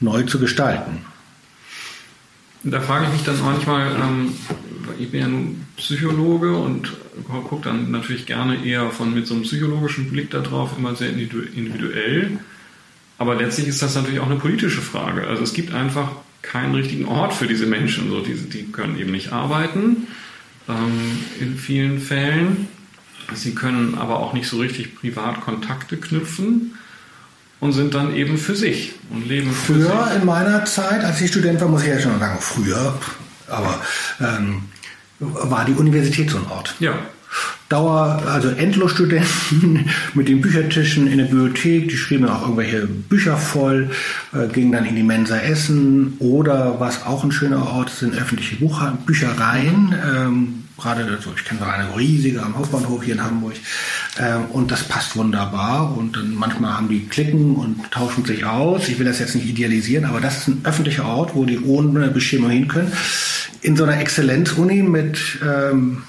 [0.00, 1.04] neu zu gestalten.
[2.64, 4.34] Da frage ich mich dann manchmal, ähm,
[4.98, 6.92] ich bin ja nun Psychologe und
[7.26, 12.38] gucke dann natürlich gerne eher von mit so einem psychologischen Blick darauf, immer sehr individuell.
[13.18, 15.26] Aber letztlich ist das natürlich auch eine politische Frage.
[15.26, 18.10] Also es gibt einfach keinen richtigen Ort für diese Menschen.
[18.10, 20.06] So, die, die können eben nicht arbeiten
[20.68, 22.68] ähm, in vielen Fällen.
[23.34, 26.74] Sie können aber auch nicht so richtig privat Kontakte knüpfen
[27.60, 31.30] und sind dann eben für sich und leben für Früher in meiner Zeit, als ich
[31.30, 32.98] Student war, muss ich ja schon sagen, früher,
[33.48, 33.82] aber
[34.20, 34.62] ähm,
[35.20, 36.74] war die Universität so ein Ort.
[36.78, 36.94] Ja.
[37.68, 43.90] Dauer, also Endlosstudenten mit den Büchertischen in der Bibliothek, die schrieben auch irgendwelche Bücher voll,
[44.32, 48.56] äh, gingen dann in die Mensa essen oder was auch ein schöner Ort sind öffentliche
[48.56, 49.94] Bucher, Büchereien.
[50.02, 53.54] Ähm, gerade, also ich kenne eine riesige am Hauptbahnhof hier in Hamburg.
[54.18, 55.96] Ähm, und das passt wunderbar.
[55.96, 58.88] Und dann manchmal haben die Klicken und tauschen sich aus.
[58.88, 62.08] Ich will das jetzt nicht idealisieren, aber das ist ein öffentlicher Ort, wo die ohne
[62.08, 62.92] Bestimmung hin können.
[63.60, 66.02] In so einer Exzellenzuni mit ähm,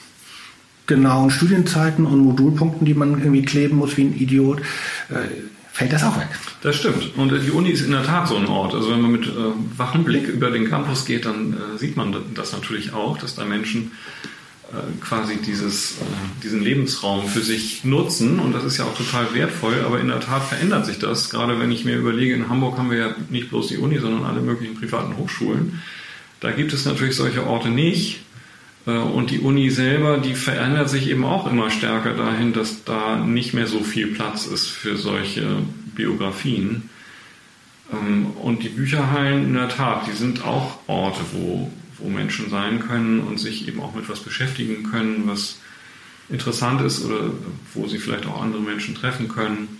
[0.86, 4.60] genauen Studienzeiten und Modulpunkten, die man irgendwie kleben muss wie ein Idiot,
[5.10, 5.27] äh,
[5.71, 6.27] fällt das auch weg.
[6.62, 7.15] Das stimmt.
[7.17, 8.75] Und die Uni ist in der Tat so ein Ort.
[8.75, 9.32] Also wenn man mit äh,
[9.77, 13.45] wachem Blick über den Campus geht, dann äh, sieht man das natürlich auch, dass da
[13.45, 14.38] Menschen äh,
[15.01, 16.03] quasi dieses, äh,
[16.43, 18.39] diesen Lebensraum für sich nutzen.
[18.39, 19.84] Und das ist ja auch total wertvoll.
[19.86, 21.29] Aber in der Tat verändert sich das.
[21.29, 24.25] Gerade wenn ich mir überlege, in Hamburg haben wir ja nicht bloß die Uni, sondern
[24.25, 25.82] alle möglichen privaten Hochschulen.
[26.39, 28.21] Da gibt es natürlich solche Orte nicht.
[28.86, 33.17] Äh, und die Uni selber, die verändert sich eben auch immer stärker dahin, dass da
[33.17, 35.58] nicht mehr so viel Platz ist für solche
[35.95, 36.89] Biografien.
[37.91, 42.79] Ähm, und die Bücherhallen, in der Tat, die sind auch Orte, wo wo Menschen sein
[42.79, 45.57] können und sich eben auch mit was beschäftigen können, was
[46.29, 47.31] interessant ist oder
[47.73, 49.79] wo sie vielleicht auch andere Menschen treffen können.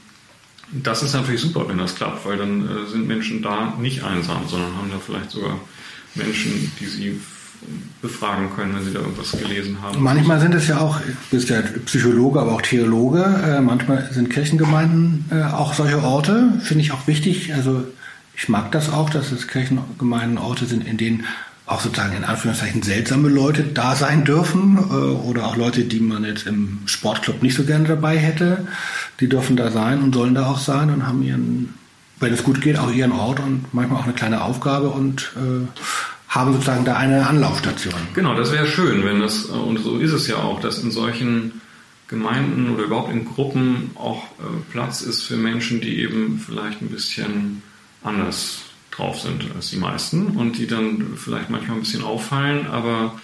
[0.72, 4.48] Das ist natürlich super, wenn das klappt, weil dann äh, sind Menschen da nicht einsam,
[4.48, 5.60] sondern haben da vielleicht sogar
[6.16, 7.20] Menschen, die sie
[8.02, 10.02] befragen können, wenn sie da irgendwas gelesen haben.
[10.02, 14.30] Manchmal sind es ja auch, du bist ja Psychologe, aber auch Theologe, äh, manchmal sind
[14.30, 17.54] Kirchengemeinden äh, auch solche Orte, finde ich auch wichtig.
[17.54, 17.84] Also
[18.36, 21.26] ich mag das auch, dass es Kirchengemeinden Orte sind, in denen
[21.70, 24.94] auch sozusagen in Anführungszeichen seltsame Leute da sein dürfen äh,
[25.28, 28.68] oder auch Leute, die man jetzt im Sportclub nicht so gerne dabei hätte.
[29.20, 31.76] Die dürfen da sein und sollen da auch sein und haben ihren,
[32.20, 35.68] wenn es gut geht, auch ihren Ort und manchmal auch eine kleine Aufgabe und äh,
[36.28, 37.94] haben sozusagen da eine Anlaufstation.
[38.16, 41.62] Genau, das wäre schön, wenn das, und so ist es ja auch, dass in solchen
[42.08, 46.90] Gemeinden oder überhaupt in Gruppen auch äh, Platz ist für Menschen, die eben vielleicht ein
[46.90, 47.62] bisschen
[48.02, 48.69] anders
[49.00, 53.20] drauf sind als die meisten und die dann vielleicht manchmal ein bisschen auffallen, aber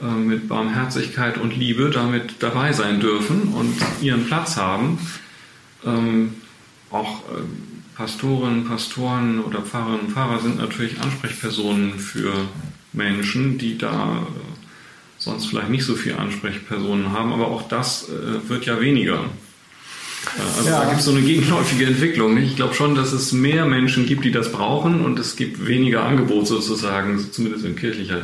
[0.00, 4.98] äh, mit Barmherzigkeit und Liebe damit dabei sein dürfen und ihren Platz haben.
[5.84, 6.34] Ähm,
[6.90, 7.42] auch äh,
[7.94, 12.32] Pastoren, Pastoren oder Pfarrerinnen und Pfarrer sind natürlich Ansprechpersonen für
[12.92, 14.26] Menschen, die da
[15.18, 18.08] sonst vielleicht nicht so viele Ansprechpersonen haben, aber auch das
[18.48, 19.26] wird ja weniger.
[20.56, 20.80] Also ja.
[20.80, 22.36] da gibt es so eine gegenläufige Entwicklung.
[22.36, 26.04] Ich glaube schon, dass es mehr Menschen gibt, die das brauchen und es gibt weniger
[26.04, 28.22] Angebot sozusagen, zumindest in kirchlicher,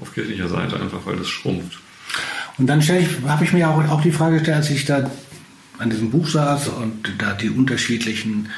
[0.00, 1.78] auf kirchlicher Seite, einfach weil das schrumpft.
[2.58, 5.10] Und dann habe ich mir auch, auch die Frage gestellt, als ich da
[5.78, 8.48] an diesem Buch saß und da die unterschiedlichen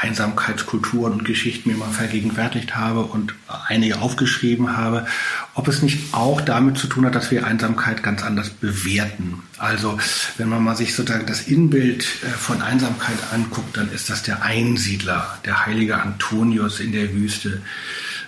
[0.00, 3.34] Einsamkeitskulturen und Geschichten mir mal vergegenwärtigt habe und
[3.68, 5.06] einige aufgeschrieben habe,
[5.54, 9.42] ob es nicht auch damit zu tun hat, dass wir Einsamkeit ganz anders bewerten.
[9.58, 9.98] Also
[10.38, 14.42] wenn man mal sich sozusagen das Inbild äh, von Einsamkeit anguckt, dann ist das der
[14.42, 17.60] Einsiedler, der heilige Antonius in der Wüste,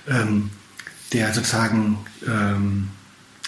[0.08, 0.50] ähm,
[1.12, 2.88] der sozusagen ähm,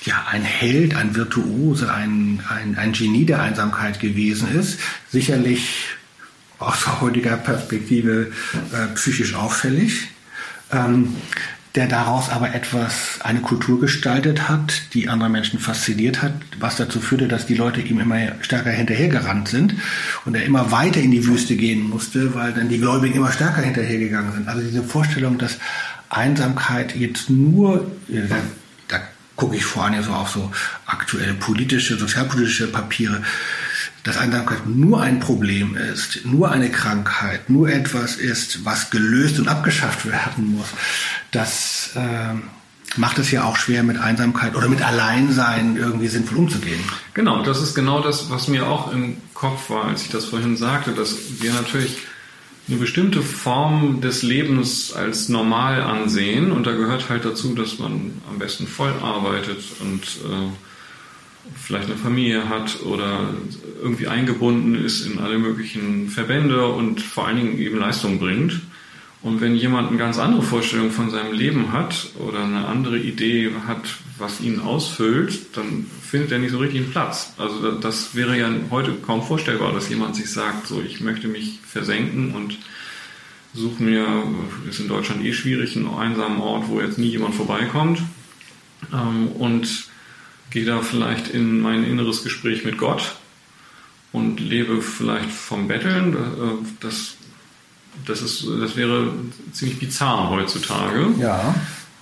[0.04, 4.78] ja, ein Held, ein Virtuose, ein, ein, ein Genie der Einsamkeit gewesen ist.
[5.10, 5.96] Sicherlich
[6.66, 8.32] aus heutiger Perspektive
[8.72, 10.08] äh, psychisch auffällig,
[10.72, 11.16] ähm,
[11.74, 17.00] der daraus aber etwas, eine Kultur gestaltet hat, die andere Menschen fasziniert hat, was dazu
[17.00, 19.74] führte, dass die Leute ihm immer stärker hinterhergerannt sind
[20.24, 23.62] und er immer weiter in die Wüste gehen musste, weil dann die Gläubigen immer stärker
[23.62, 24.48] hinterhergegangen sind.
[24.48, 25.58] Also diese Vorstellung, dass
[26.10, 28.22] Einsamkeit jetzt nur, äh,
[28.86, 29.00] da,
[29.34, 30.52] gucke ich vor allem so auf so
[30.86, 33.20] aktuelle politische, sozialpolitische Papiere,
[34.04, 39.48] dass Einsamkeit nur ein Problem ist, nur eine Krankheit, nur etwas ist, was gelöst und
[39.48, 40.68] abgeschafft werden muss,
[41.32, 42.34] das äh,
[42.96, 46.80] macht es ja auch schwer, mit Einsamkeit oder mit Alleinsein irgendwie sinnvoll umzugehen.
[47.14, 50.56] Genau, das ist genau das, was mir auch im Kopf war, als ich das vorhin
[50.56, 51.96] sagte, dass wir natürlich
[52.68, 58.20] eine bestimmte Form des Lebens als normal ansehen und da gehört halt dazu, dass man
[58.30, 60.50] am besten voll arbeitet und äh,
[61.54, 63.34] vielleicht eine Familie hat oder
[63.82, 68.60] irgendwie eingebunden ist in alle möglichen Verbände und vor allen Dingen eben Leistung bringt.
[69.22, 73.50] Und wenn jemand eine ganz andere Vorstellung von seinem Leben hat oder eine andere Idee
[73.66, 73.80] hat,
[74.18, 77.32] was ihn ausfüllt, dann findet er nicht so richtig einen Platz.
[77.38, 81.58] Also das wäre ja heute kaum vorstellbar, dass jemand sich sagt, so ich möchte mich
[81.66, 82.58] versenken und
[83.54, 84.06] suche mir,
[84.68, 88.02] ist in Deutschland eh schwierig, einen einsamen Ort, wo jetzt nie jemand vorbeikommt.
[88.92, 89.88] Ähm, und
[90.54, 93.16] gehe da vielleicht in mein inneres Gespräch mit Gott
[94.12, 96.14] und lebe vielleicht vom Betteln.
[96.14, 97.16] Äh, das,
[98.06, 99.12] das, ist, das wäre
[99.52, 101.08] ziemlich bizarr heutzutage.
[101.18, 101.54] Ja.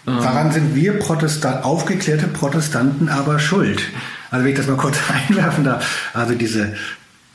[0.06, 0.18] Ähm.
[0.18, 3.82] Daran sind wir Protestant, aufgeklärte Protestanten aber schuld.
[4.30, 6.10] Also wenn ich das mal kurz einwerfen darf.
[6.12, 6.74] Also diese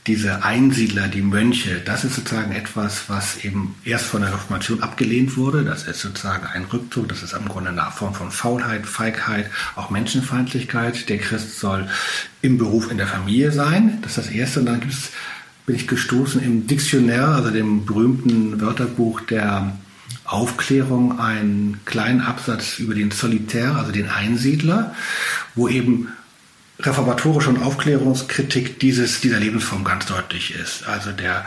[0.08, 5.36] diese Einsiedler, die Mönche, das ist sozusagen etwas, was eben erst von der Reformation abgelehnt
[5.36, 5.64] wurde.
[5.64, 9.90] Das ist sozusagen ein Rückzug, das ist im Grunde eine Form von Faulheit, Feigheit, auch
[9.90, 11.10] Menschenfeindlichkeit.
[11.10, 11.88] Der Christ soll
[12.40, 13.98] im Beruf in der Familie sein.
[14.00, 14.60] Das ist das Erste.
[14.60, 15.10] Und dann gibt's,
[15.66, 19.76] bin ich gestoßen im Dictionnaire, also dem berühmten Wörterbuch der
[20.24, 24.94] Aufklärung, einen kleinen Absatz über den Solitär, also den Einsiedler,
[25.54, 26.08] wo eben
[26.80, 30.86] reformatorische und Aufklärungskritik dieses, dieser Lebensform ganz deutlich ist.
[30.86, 31.44] Also der,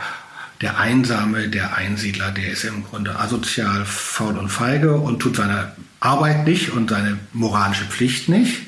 [0.60, 5.72] der Einsame, der Einsiedler, der ist im Grunde asozial, faul und feige und tut seine
[6.00, 8.62] Arbeit nicht und seine moralische Pflicht nicht.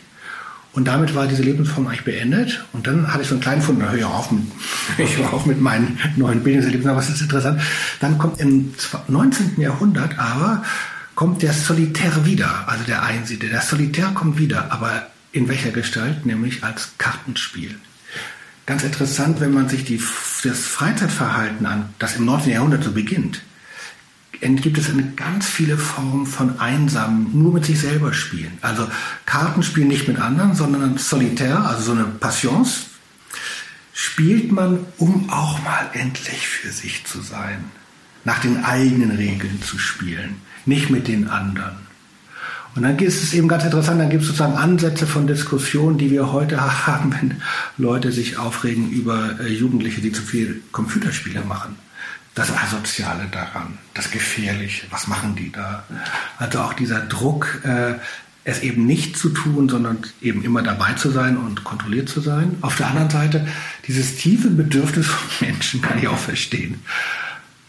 [0.72, 2.64] Und damit war diese Lebensform eigentlich beendet.
[2.72, 4.30] Und dann hatte ich so einen kleinen Fund, da höre ich auf
[4.98, 7.60] ich höre auf mit meinen neuen Bildungserlebnissen, aber es ist interessant.
[8.00, 8.74] Dann kommt im
[9.06, 9.60] 19.
[9.60, 10.64] Jahrhundert aber,
[11.14, 13.50] kommt der Solitär wieder, also der Einsiedler.
[13.50, 16.24] Der Solitär kommt wieder, aber in welcher Gestalt?
[16.24, 17.74] Nämlich als Kartenspiel.
[18.66, 20.00] Ganz interessant, wenn man sich die,
[20.42, 22.52] das Freizeitverhalten an, das im 19.
[22.52, 23.42] Jahrhundert so beginnt,
[24.40, 28.58] gibt es eine ganz viele Formen von einsamen, nur mit sich selber spielen.
[28.60, 28.86] Also
[29.26, 32.86] Kartenspiel nicht mit anderen, sondern solitär, also so eine Passions,
[33.92, 37.64] spielt man, um auch mal endlich für sich zu sein,
[38.24, 41.83] nach den eigenen Regeln zu spielen, nicht mit den anderen.
[42.74, 46.10] Und dann ist es eben ganz interessant, dann gibt es sozusagen Ansätze von Diskussionen, die
[46.10, 47.40] wir heute haben, wenn
[47.78, 51.76] Leute sich aufregen über äh, Jugendliche, die zu viel Computerspiele machen.
[52.34, 55.84] Das Asoziale daran, das Gefährliche, was machen die da?
[56.38, 57.94] Also auch dieser Druck, äh,
[58.44, 62.56] es eben nicht zu tun, sondern eben immer dabei zu sein und kontrolliert zu sein.
[62.60, 63.46] Auf der anderen Seite,
[63.86, 66.80] dieses tiefe Bedürfnis von Menschen kann ich auch verstehen,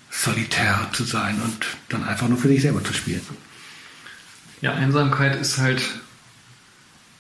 [0.09, 3.21] solitär zu sein und dann einfach nur für sich selber zu spielen.
[4.65, 5.83] Ja, Einsamkeit ist halt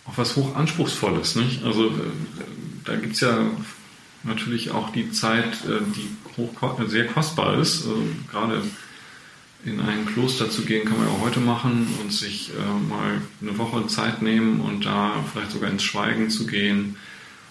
[0.05, 1.63] auch was hochanspruchsvolles, nicht?
[1.63, 1.91] Also äh,
[2.85, 3.37] da gibt es ja
[4.23, 6.55] natürlich auch die Zeit, äh, die hoch,
[6.87, 7.85] sehr kostbar ist.
[7.85, 8.63] Also gerade
[9.63, 13.21] in ein Kloster zu gehen, kann man ja auch heute machen und sich äh, mal
[13.39, 16.95] eine Woche Zeit nehmen und da vielleicht sogar ins Schweigen zu gehen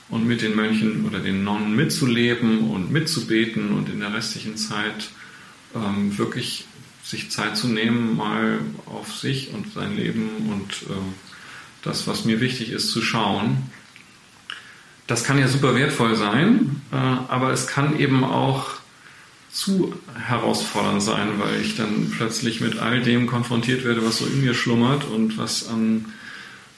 [0.08, 5.10] und mit den Mönchen oder den Nonnen mitzuleben und mitzubeten und in der restlichen Zeit
[5.76, 6.66] ähm, wirklich
[7.04, 11.00] sich Zeit zu nehmen, mal auf sich und sein Leben und äh,
[11.82, 13.70] das, was mir wichtig ist, zu schauen.
[15.06, 18.70] Das kann ja super wertvoll sein, äh, aber es kann eben auch
[19.52, 19.94] zu
[20.26, 24.54] herausfordernd sein, weil ich dann plötzlich mit all dem konfrontiert werde, was so in mir
[24.54, 26.06] schlummert und was an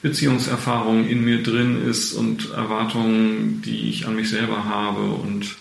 [0.01, 5.05] Beziehungserfahrungen in mir drin ist und Erwartungen, die ich an mich selber habe.
[5.05, 5.55] Und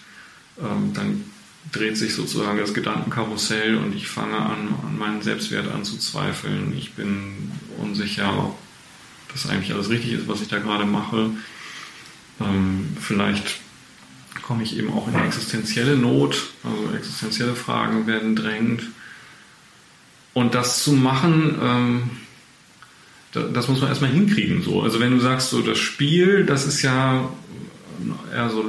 [0.60, 1.24] ähm, dann
[1.72, 6.74] dreht sich sozusagen das Gedankenkarussell und ich fange an, an meinen Selbstwert anzuzweifeln.
[6.76, 8.58] Ich bin unsicher, ob
[9.32, 11.30] das eigentlich alles richtig ist, was ich da gerade mache.
[12.40, 13.60] Ähm, vielleicht
[14.42, 18.82] komme ich eben auch in existenzielle Not, also existenzielle Fragen werden drängend.
[20.34, 22.10] Und das zu machen, ähm,
[23.32, 24.62] das muss man erstmal hinkriegen.
[24.62, 24.82] So.
[24.82, 27.28] Also wenn du sagst, so das Spiel, das ist ja
[28.32, 28.62] eher so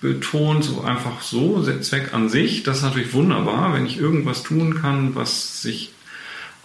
[0.00, 4.80] lustbetont, so einfach so, Zweck an sich, das ist natürlich wunderbar, wenn ich irgendwas tun
[4.80, 5.92] kann, was sich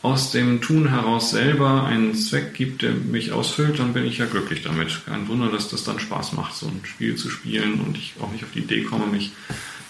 [0.01, 4.25] aus dem Tun heraus selber einen Zweck gibt, der mich ausfüllt, dann bin ich ja
[4.25, 5.01] glücklich damit.
[5.05, 8.31] Kein Wunder, dass das dann Spaß macht, so ein Spiel zu spielen und ich auch
[8.31, 9.31] nicht auf die Idee komme, mich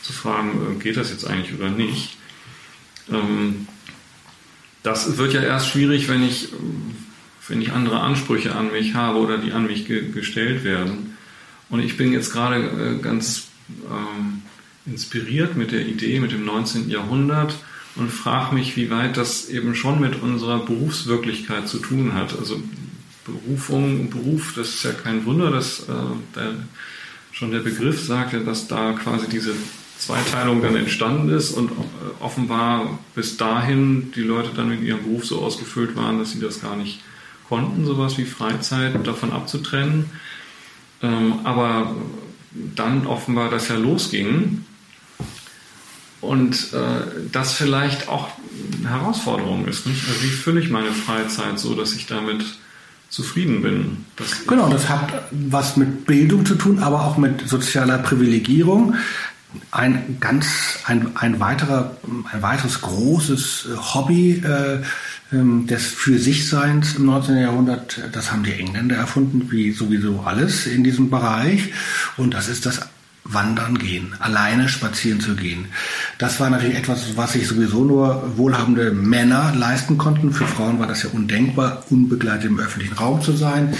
[0.02, 2.18] zu fragen, äh, geht das jetzt eigentlich oder nicht.
[3.10, 3.68] Ähm,
[4.84, 6.50] das wird ja erst schwierig, wenn ich,
[7.48, 11.11] wenn ich andere Ansprüche an mich habe oder die an mich gestellt werden.
[11.72, 13.48] Und ich bin jetzt gerade äh, ganz
[13.90, 14.44] ähm,
[14.86, 16.90] inspiriert mit der Idee, mit dem 19.
[16.90, 17.56] Jahrhundert,
[17.96, 22.38] und frage mich, wie weit das eben schon mit unserer Berufswirklichkeit zu tun hat.
[22.38, 22.62] Also
[23.26, 25.94] Berufung, Beruf, das ist ja kein Wunder, dass äh,
[26.36, 26.54] der,
[27.32, 29.54] schon der Begriff sagt, dass da quasi diese
[29.98, 31.74] Zweiteilung dann entstanden ist und äh,
[32.20, 36.62] offenbar bis dahin die Leute dann mit ihrem Beruf so ausgefüllt waren, dass sie das
[36.62, 37.02] gar nicht
[37.48, 40.10] konnten, sowas wie Freizeit davon abzutrennen.
[41.04, 41.96] Ähm, aber
[42.76, 44.66] dann offenbar das ja losging
[46.22, 48.30] und äh, das vielleicht auch
[48.80, 49.88] eine Herausforderung ist.
[49.88, 50.08] Nicht?
[50.08, 52.46] Also wie fülle ich meine Freizeit so, dass ich damit
[53.10, 54.06] zufrieden bin?
[54.48, 58.96] genau, das hat was mit Bildung zu tun, aber auch mit sozialer Privilegierung.
[59.72, 61.98] Ein ganz, ein, ein weiterer,
[62.32, 64.82] ein weiteres großes Hobby äh,
[65.32, 67.38] des für sich Seins im 19.
[67.38, 71.72] Jahrhundert, das haben die Engländer erfunden, wie sowieso alles in diesem Bereich.
[72.18, 72.82] Und das ist das
[73.24, 75.66] wandern gehen, alleine spazieren zu gehen.
[76.18, 80.34] Das war natürlich etwas, was sich sowieso nur wohlhabende Männer leisten konnten.
[80.34, 83.76] Für Frauen war das ja undenkbar, unbegleitet im öffentlichen Raum zu sein.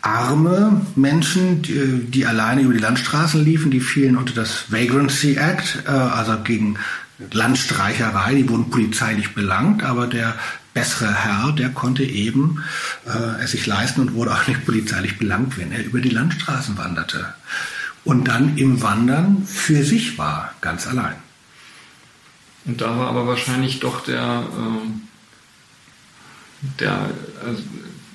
[0.00, 5.84] Arme Menschen, die, die alleine über die Landstraßen liefen, die fielen unter das Vagrancy Act,
[5.86, 6.78] äh, also gegen
[7.32, 10.34] Landstreicherei, die wurden polizeilich belangt, aber der
[10.76, 12.62] bessere Herr, der konnte eben
[13.06, 16.76] äh, es sich leisten und wurde auch nicht polizeilich belangt, wenn er über die Landstraßen
[16.76, 17.32] wanderte
[18.04, 21.16] und dann im Wandern für sich war, ganz allein.
[22.66, 24.88] Und da war aber wahrscheinlich doch der, äh,
[26.80, 27.10] der
[27.42, 27.62] also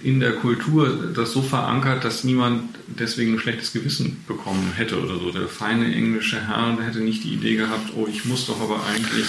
[0.03, 5.15] in der Kultur das so verankert, dass niemand deswegen ein schlechtes Gewissen bekommen hätte oder
[5.15, 5.31] so.
[5.31, 8.85] Der feine englische Herr, der hätte nicht die Idee gehabt, oh, ich muss doch aber
[8.85, 9.25] eigentlich.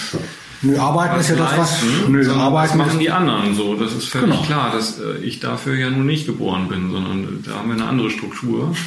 [0.63, 1.83] Nö, arbeiten ist ja das was.
[2.07, 3.75] Nö, arbeiten das machen die anderen so.
[3.75, 4.43] Das ist völlig genau.
[4.43, 7.85] klar, dass äh, ich dafür ja nun nicht geboren bin, sondern da haben wir eine
[7.85, 8.75] andere Struktur.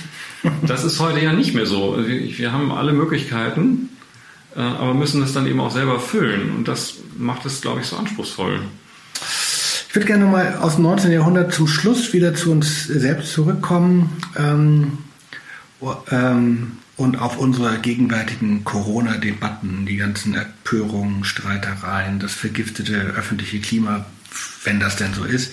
[0.63, 1.99] Das ist heute ja nicht mehr so.
[1.99, 3.89] Wir haben alle Möglichkeiten,
[4.55, 6.55] äh, aber müssen das dann eben auch selber füllen.
[6.57, 8.61] Und das macht es, glaube ich, so anspruchsvoll.
[9.89, 11.11] Ich würde gerne mal aus dem 19.
[11.11, 14.99] Jahrhundert zum Schluss wieder zu uns selbst zurückkommen ähm,
[16.13, 24.07] ähm, und auf unsere gegenwärtigen Corona-Debatten, die ganzen Empörungen, Streitereien, das vergiftete öffentliche Klima,
[24.65, 25.53] wenn das denn so ist.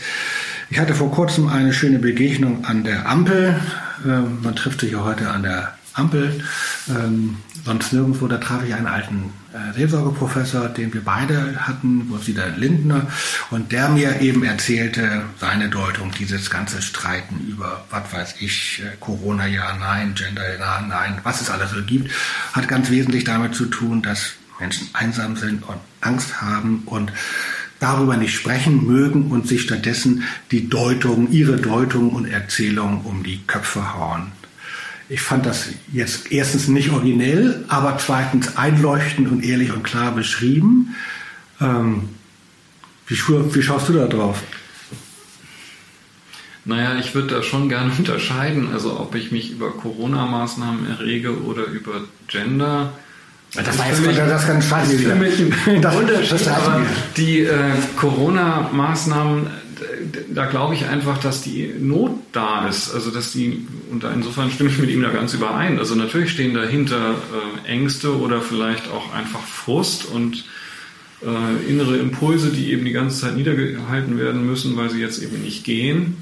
[0.70, 3.60] Ich hatte vor kurzem eine schöne Begegnung an der Ampel.
[4.06, 6.44] Ähm, man trifft sich ja heute an der Ampel.
[6.90, 12.48] Ähm, sonst nirgendwo, da traf ich einen alten äh, Seelsorgeprofessor, den wir beide hatten, Rosida
[12.58, 13.08] Lindner,
[13.52, 18.96] und der mir eben erzählte seine Deutung dieses ganze Streiten über, was weiß ich, äh,
[19.00, 22.12] Corona ja, nein, Gender ja, nein, was es alles so gibt,
[22.54, 27.12] hat ganz wesentlich damit zu tun, dass Menschen einsam sind und Angst haben und
[27.80, 33.46] darüber nicht sprechen mögen und sich stattdessen die Deutung, ihre Deutung und Erzählung um die
[33.46, 34.32] Köpfe hauen.
[35.10, 40.96] Ich fand das jetzt erstens nicht originell, aber zweitens einleuchtend und ehrlich und klar beschrieben.
[41.60, 42.10] Ähm,
[43.08, 44.42] wie, wie schaust du da drauf?
[46.66, 51.66] Naja, ich würde da schon gerne unterscheiden, also ob ich mich über Corona-Maßnahmen errege oder
[51.66, 52.94] über Gender.
[53.54, 56.48] Das, das war jetzt mich, das ganz das ist für mich ein das, Unterschied.
[56.48, 56.82] aber
[57.18, 59.48] die äh, Corona-Maßnahmen,
[60.34, 62.94] da glaube ich einfach, dass die Not da ist.
[62.94, 65.80] Also dass die, und insofern stimme ich mit ihm da ganz überein.
[65.80, 67.16] Also natürlich stehen dahinter
[67.66, 70.46] äh, Ängste oder vielleicht auch einfach Frust und
[71.22, 75.42] äh, innere Impulse, die eben die ganze Zeit niedergehalten werden müssen, weil sie jetzt eben
[75.42, 76.18] nicht gehen.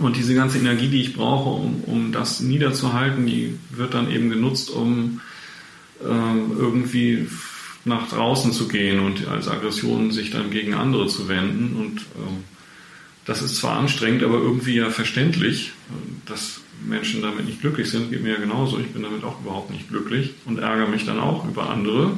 [0.00, 4.28] Und diese ganze Energie, die ich brauche, um, um das niederzuhalten, die wird dann eben
[4.28, 5.20] genutzt, um
[6.04, 7.26] ähm, irgendwie
[7.84, 11.76] nach draußen zu gehen und als Aggression sich dann gegen andere zu wenden.
[11.76, 12.44] Und ähm,
[13.28, 15.72] das ist zwar anstrengend, aber irgendwie ja verständlich,
[16.24, 18.10] dass Menschen damit nicht glücklich sind.
[18.10, 18.78] Geht mir ja genauso.
[18.78, 22.16] Ich bin damit auch überhaupt nicht glücklich und ärgere mich dann auch über andere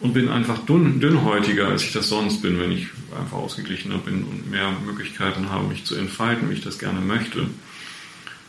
[0.00, 4.24] und bin einfach dünn, dünnhäutiger, als ich das sonst bin, wenn ich einfach ausgeglichener bin
[4.24, 7.46] und mehr Möglichkeiten habe, mich zu entfalten, wie ich das gerne möchte.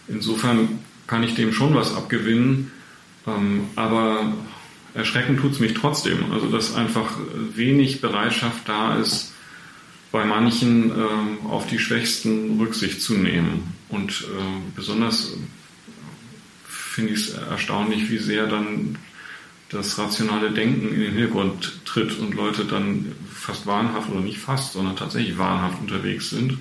[0.08, 2.72] Insofern kann ich dem schon was abgewinnen,
[3.28, 4.32] ähm, aber
[4.94, 6.32] erschrecken tut es mich trotzdem.
[6.32, 7.18] Also dass einfach
[7.56, 9.29] wenig Bereitschaft da ist,
[10.12, 13.76] bei manchen ähm, auf die Schwächsten Rücksicht zu nehmen.
[13.90, 15.34] Und äh, besonders
[16.68, 18.98] finde ich es erstaunlich, wie sehr dann
[19.70, 24.74] das rationale Denken in den Hintergrund tritt und Leute dann fast wahnhaft oder nicht fast,
[24.74, 26.58] sondern tatsächlich wahnhaft unterwegs sind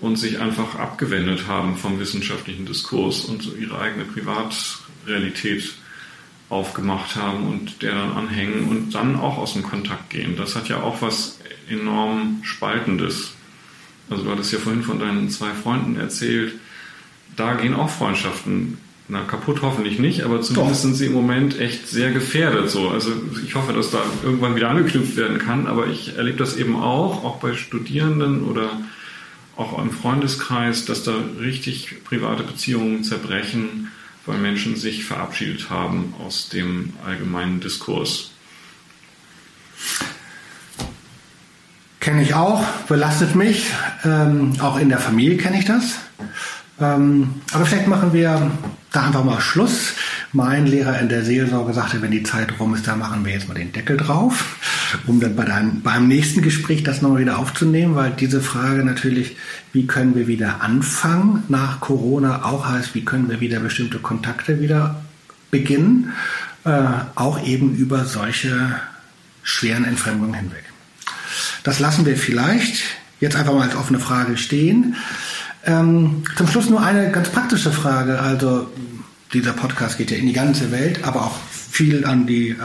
[0.00, 5.74] und sich einfach abgewendet haben vom wissenschaftlichen Diskurs und ihre eigene Privatrealität
[6.50, 10.36] aufgemacht haben und der dann anhängen und dann auch aus dem Kontakt gehen.
[10.36, 11.38] Das hat ja auch was
[11.68, 13.34] enorm Spaltendes.
[14.08, 16.54] Also du hattest ja vorhin von deinen zwei Freunden erzählt,
[17.36, 18.78] da gehen auch Freundschaften
[19.10, 20.82] na, kaputt hoffentlich nicht, aber zumindest Doch.
[20.82, 22.68] sind sie im Moment echt sehr gefährdet.
[22.68, 22.90] So.
[22.90, 23.10] Also
[23.44, 27.24] ich hoffe, dass da irgendwann wieder angeknüpft werden kann, aber ich erlebe das eben auch,
[27.24, 28.68] auch bei Studierenden oder
[29.56, 33.88] auch im Freundeskreis, dass da richtig private Beziehungen zerbrechen,
[34.28, 38.30] weil Menschen sich verabschiedet haben aus dem allgemeinen Diskurs.
[41.98, 43.72] Kenne ich auch, belastet mich.
[44.04, 45.98] Ähm, auch in der Familie kenne ich das.
[46.78, 48.50] Ähm, aber vielleicht machen wir
[48.92, 49.94] da einfach mal Schluss.
[50.32, 53.48] Mein Lehrer in der Seelsorge sagte, wenn die Zeit rum ist, da machen wir jetzt
[53.48, 54.44] mal den Deckel drauf,
[55.06, 59.36] um dann bei deinem, beim nächsten Gespräch das nochmal wieder aufzunehmen, weil diese Frage natürlich,
[59.72, 64.60] wie können wir wieder anfangen nach Corona, auch heißt, wie können wir wieder bestimmte Kontakte
[64.60, 65.02] wieder
[65.50, 66.12] beginnen,
[66.64, 66.82] äh,
[67.14, 68.76] auch eben über solche
[69.42, 70.64] schweren Entfremdungen hinweg.
[71.62, 72.82] Das lassen wir vielleicht
[73.20, 74.94] jetzt einfach mal als offene Frage stehen.
[75.64, 78.20] Ähm, zum Schluss nur eine ganz praktische Frage.
[78.20, 78.70] Also
[79.32, 81.36] dieser Podcast geht ja in die ganze Welt, aber auch
[81.70, 82.56] viel an die äh,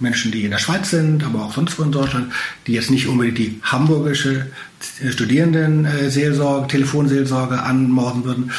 [0.00, 2.32] Menschen, die in der Schweiz sind, aber auch sonst wo in Deutschland,
[2.66, 4.46] die jetzt nicht unbedingt die hamburgische
[5.02, 8.50] äh, Studierendenseelsorge, äh, Telefonseelsorge anmorden würden.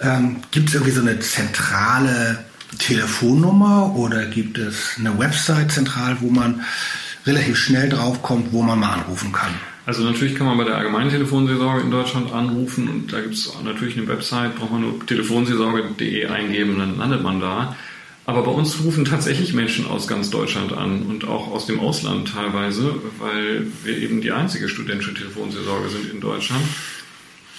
[0.00, 2.44] Ähm, gibt es irgendwie so eine zentrale
[2.78, 6.60] Telefonnummer oder gibt es eine Website zentral, wo man
[7.24, 9.54] relativ schnell draufkommt, wo man mal anrufen kann?
[9.86, 13.52] Also natürlich kann man bei der allgemeinen Telefonseelsorge in Deutschland anrufen und da gibt es
[13.62, 17.76] natürlich eine Website, braucht man nur telefonseelsorge.de eingeben, dann landet man da.
[18.24, 22.32] Aber bei uns rufen tatsächlich Menschen aus ganz Deutschland an und auch aus dem Ausland
[22.34, 26.64] teilweise, weil wir eben die einzige studentische Telefonseelsorge sind in Deutschland.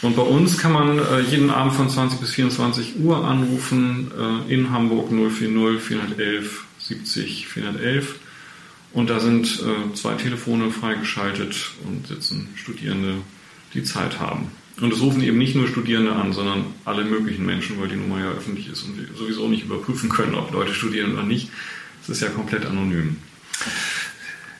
[0.01, 4.11] Und bei uns kann man äh, jeden Abend von 20 bis 24 Uhr anrufen
[4.47, 8.15] äh, in Hamburg 040 411 70 411
[8.93, 13.15] und da sind äh, zwei Telefone freigeschaltet und sitzen Studierende,
[13.73, 14.51] die Zeit haben.
[14.79, 18.19] Und es rufen eben nicht nur Studierende an, sondern alle möglichen Menschen, weil die Nummer
[18.19, 21.49] ja öffentlich ist und wir sowieso nicht überprüfen können, ob Leute studieren oder nicht.
[22.03, 23.17] Es ist ja komplett anonym.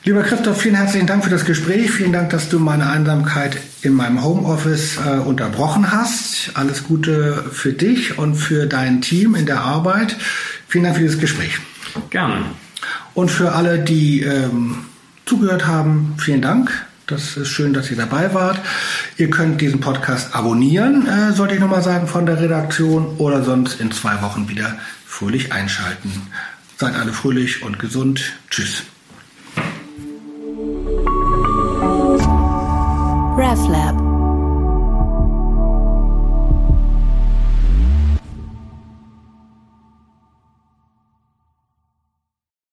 [0.04, 1.92] Lieber Christoph, vielen herzlichen Dank für das Gespräch.
[1.92, 6.52] Vielen Dank, dass du meine Einsamkeit in meinem Homeoffice äh, unterbrochen hast.
[6.54, 10.16] Alles Gute für dich und für dein Team in der Arbeit.
[10.68, 11.60] Vielen Dank für dieses Gespräch.
[12.10, 12.46] Gerne.
[13.18, 14.76] Und für alle, die ähm,
[15.26, 16.86] zugehört haben, vielen Dank.
[17.08, 18.60] Das ist schön, dass ihr dabei wart.
[19.18, 23.82] Ihr könnt diesen Podcast abonnieren, äh, sollte ich nochmal sagen, von der Redaktion oder sonst
[23.82, 26.28] in zwei Wochen wieder fröhlich einschalten.
[26.78, 28.34] Seid alle fröhlich und gesund.
[28.52, 28.84] Tschüss.
[33.36, 34.07] RefLab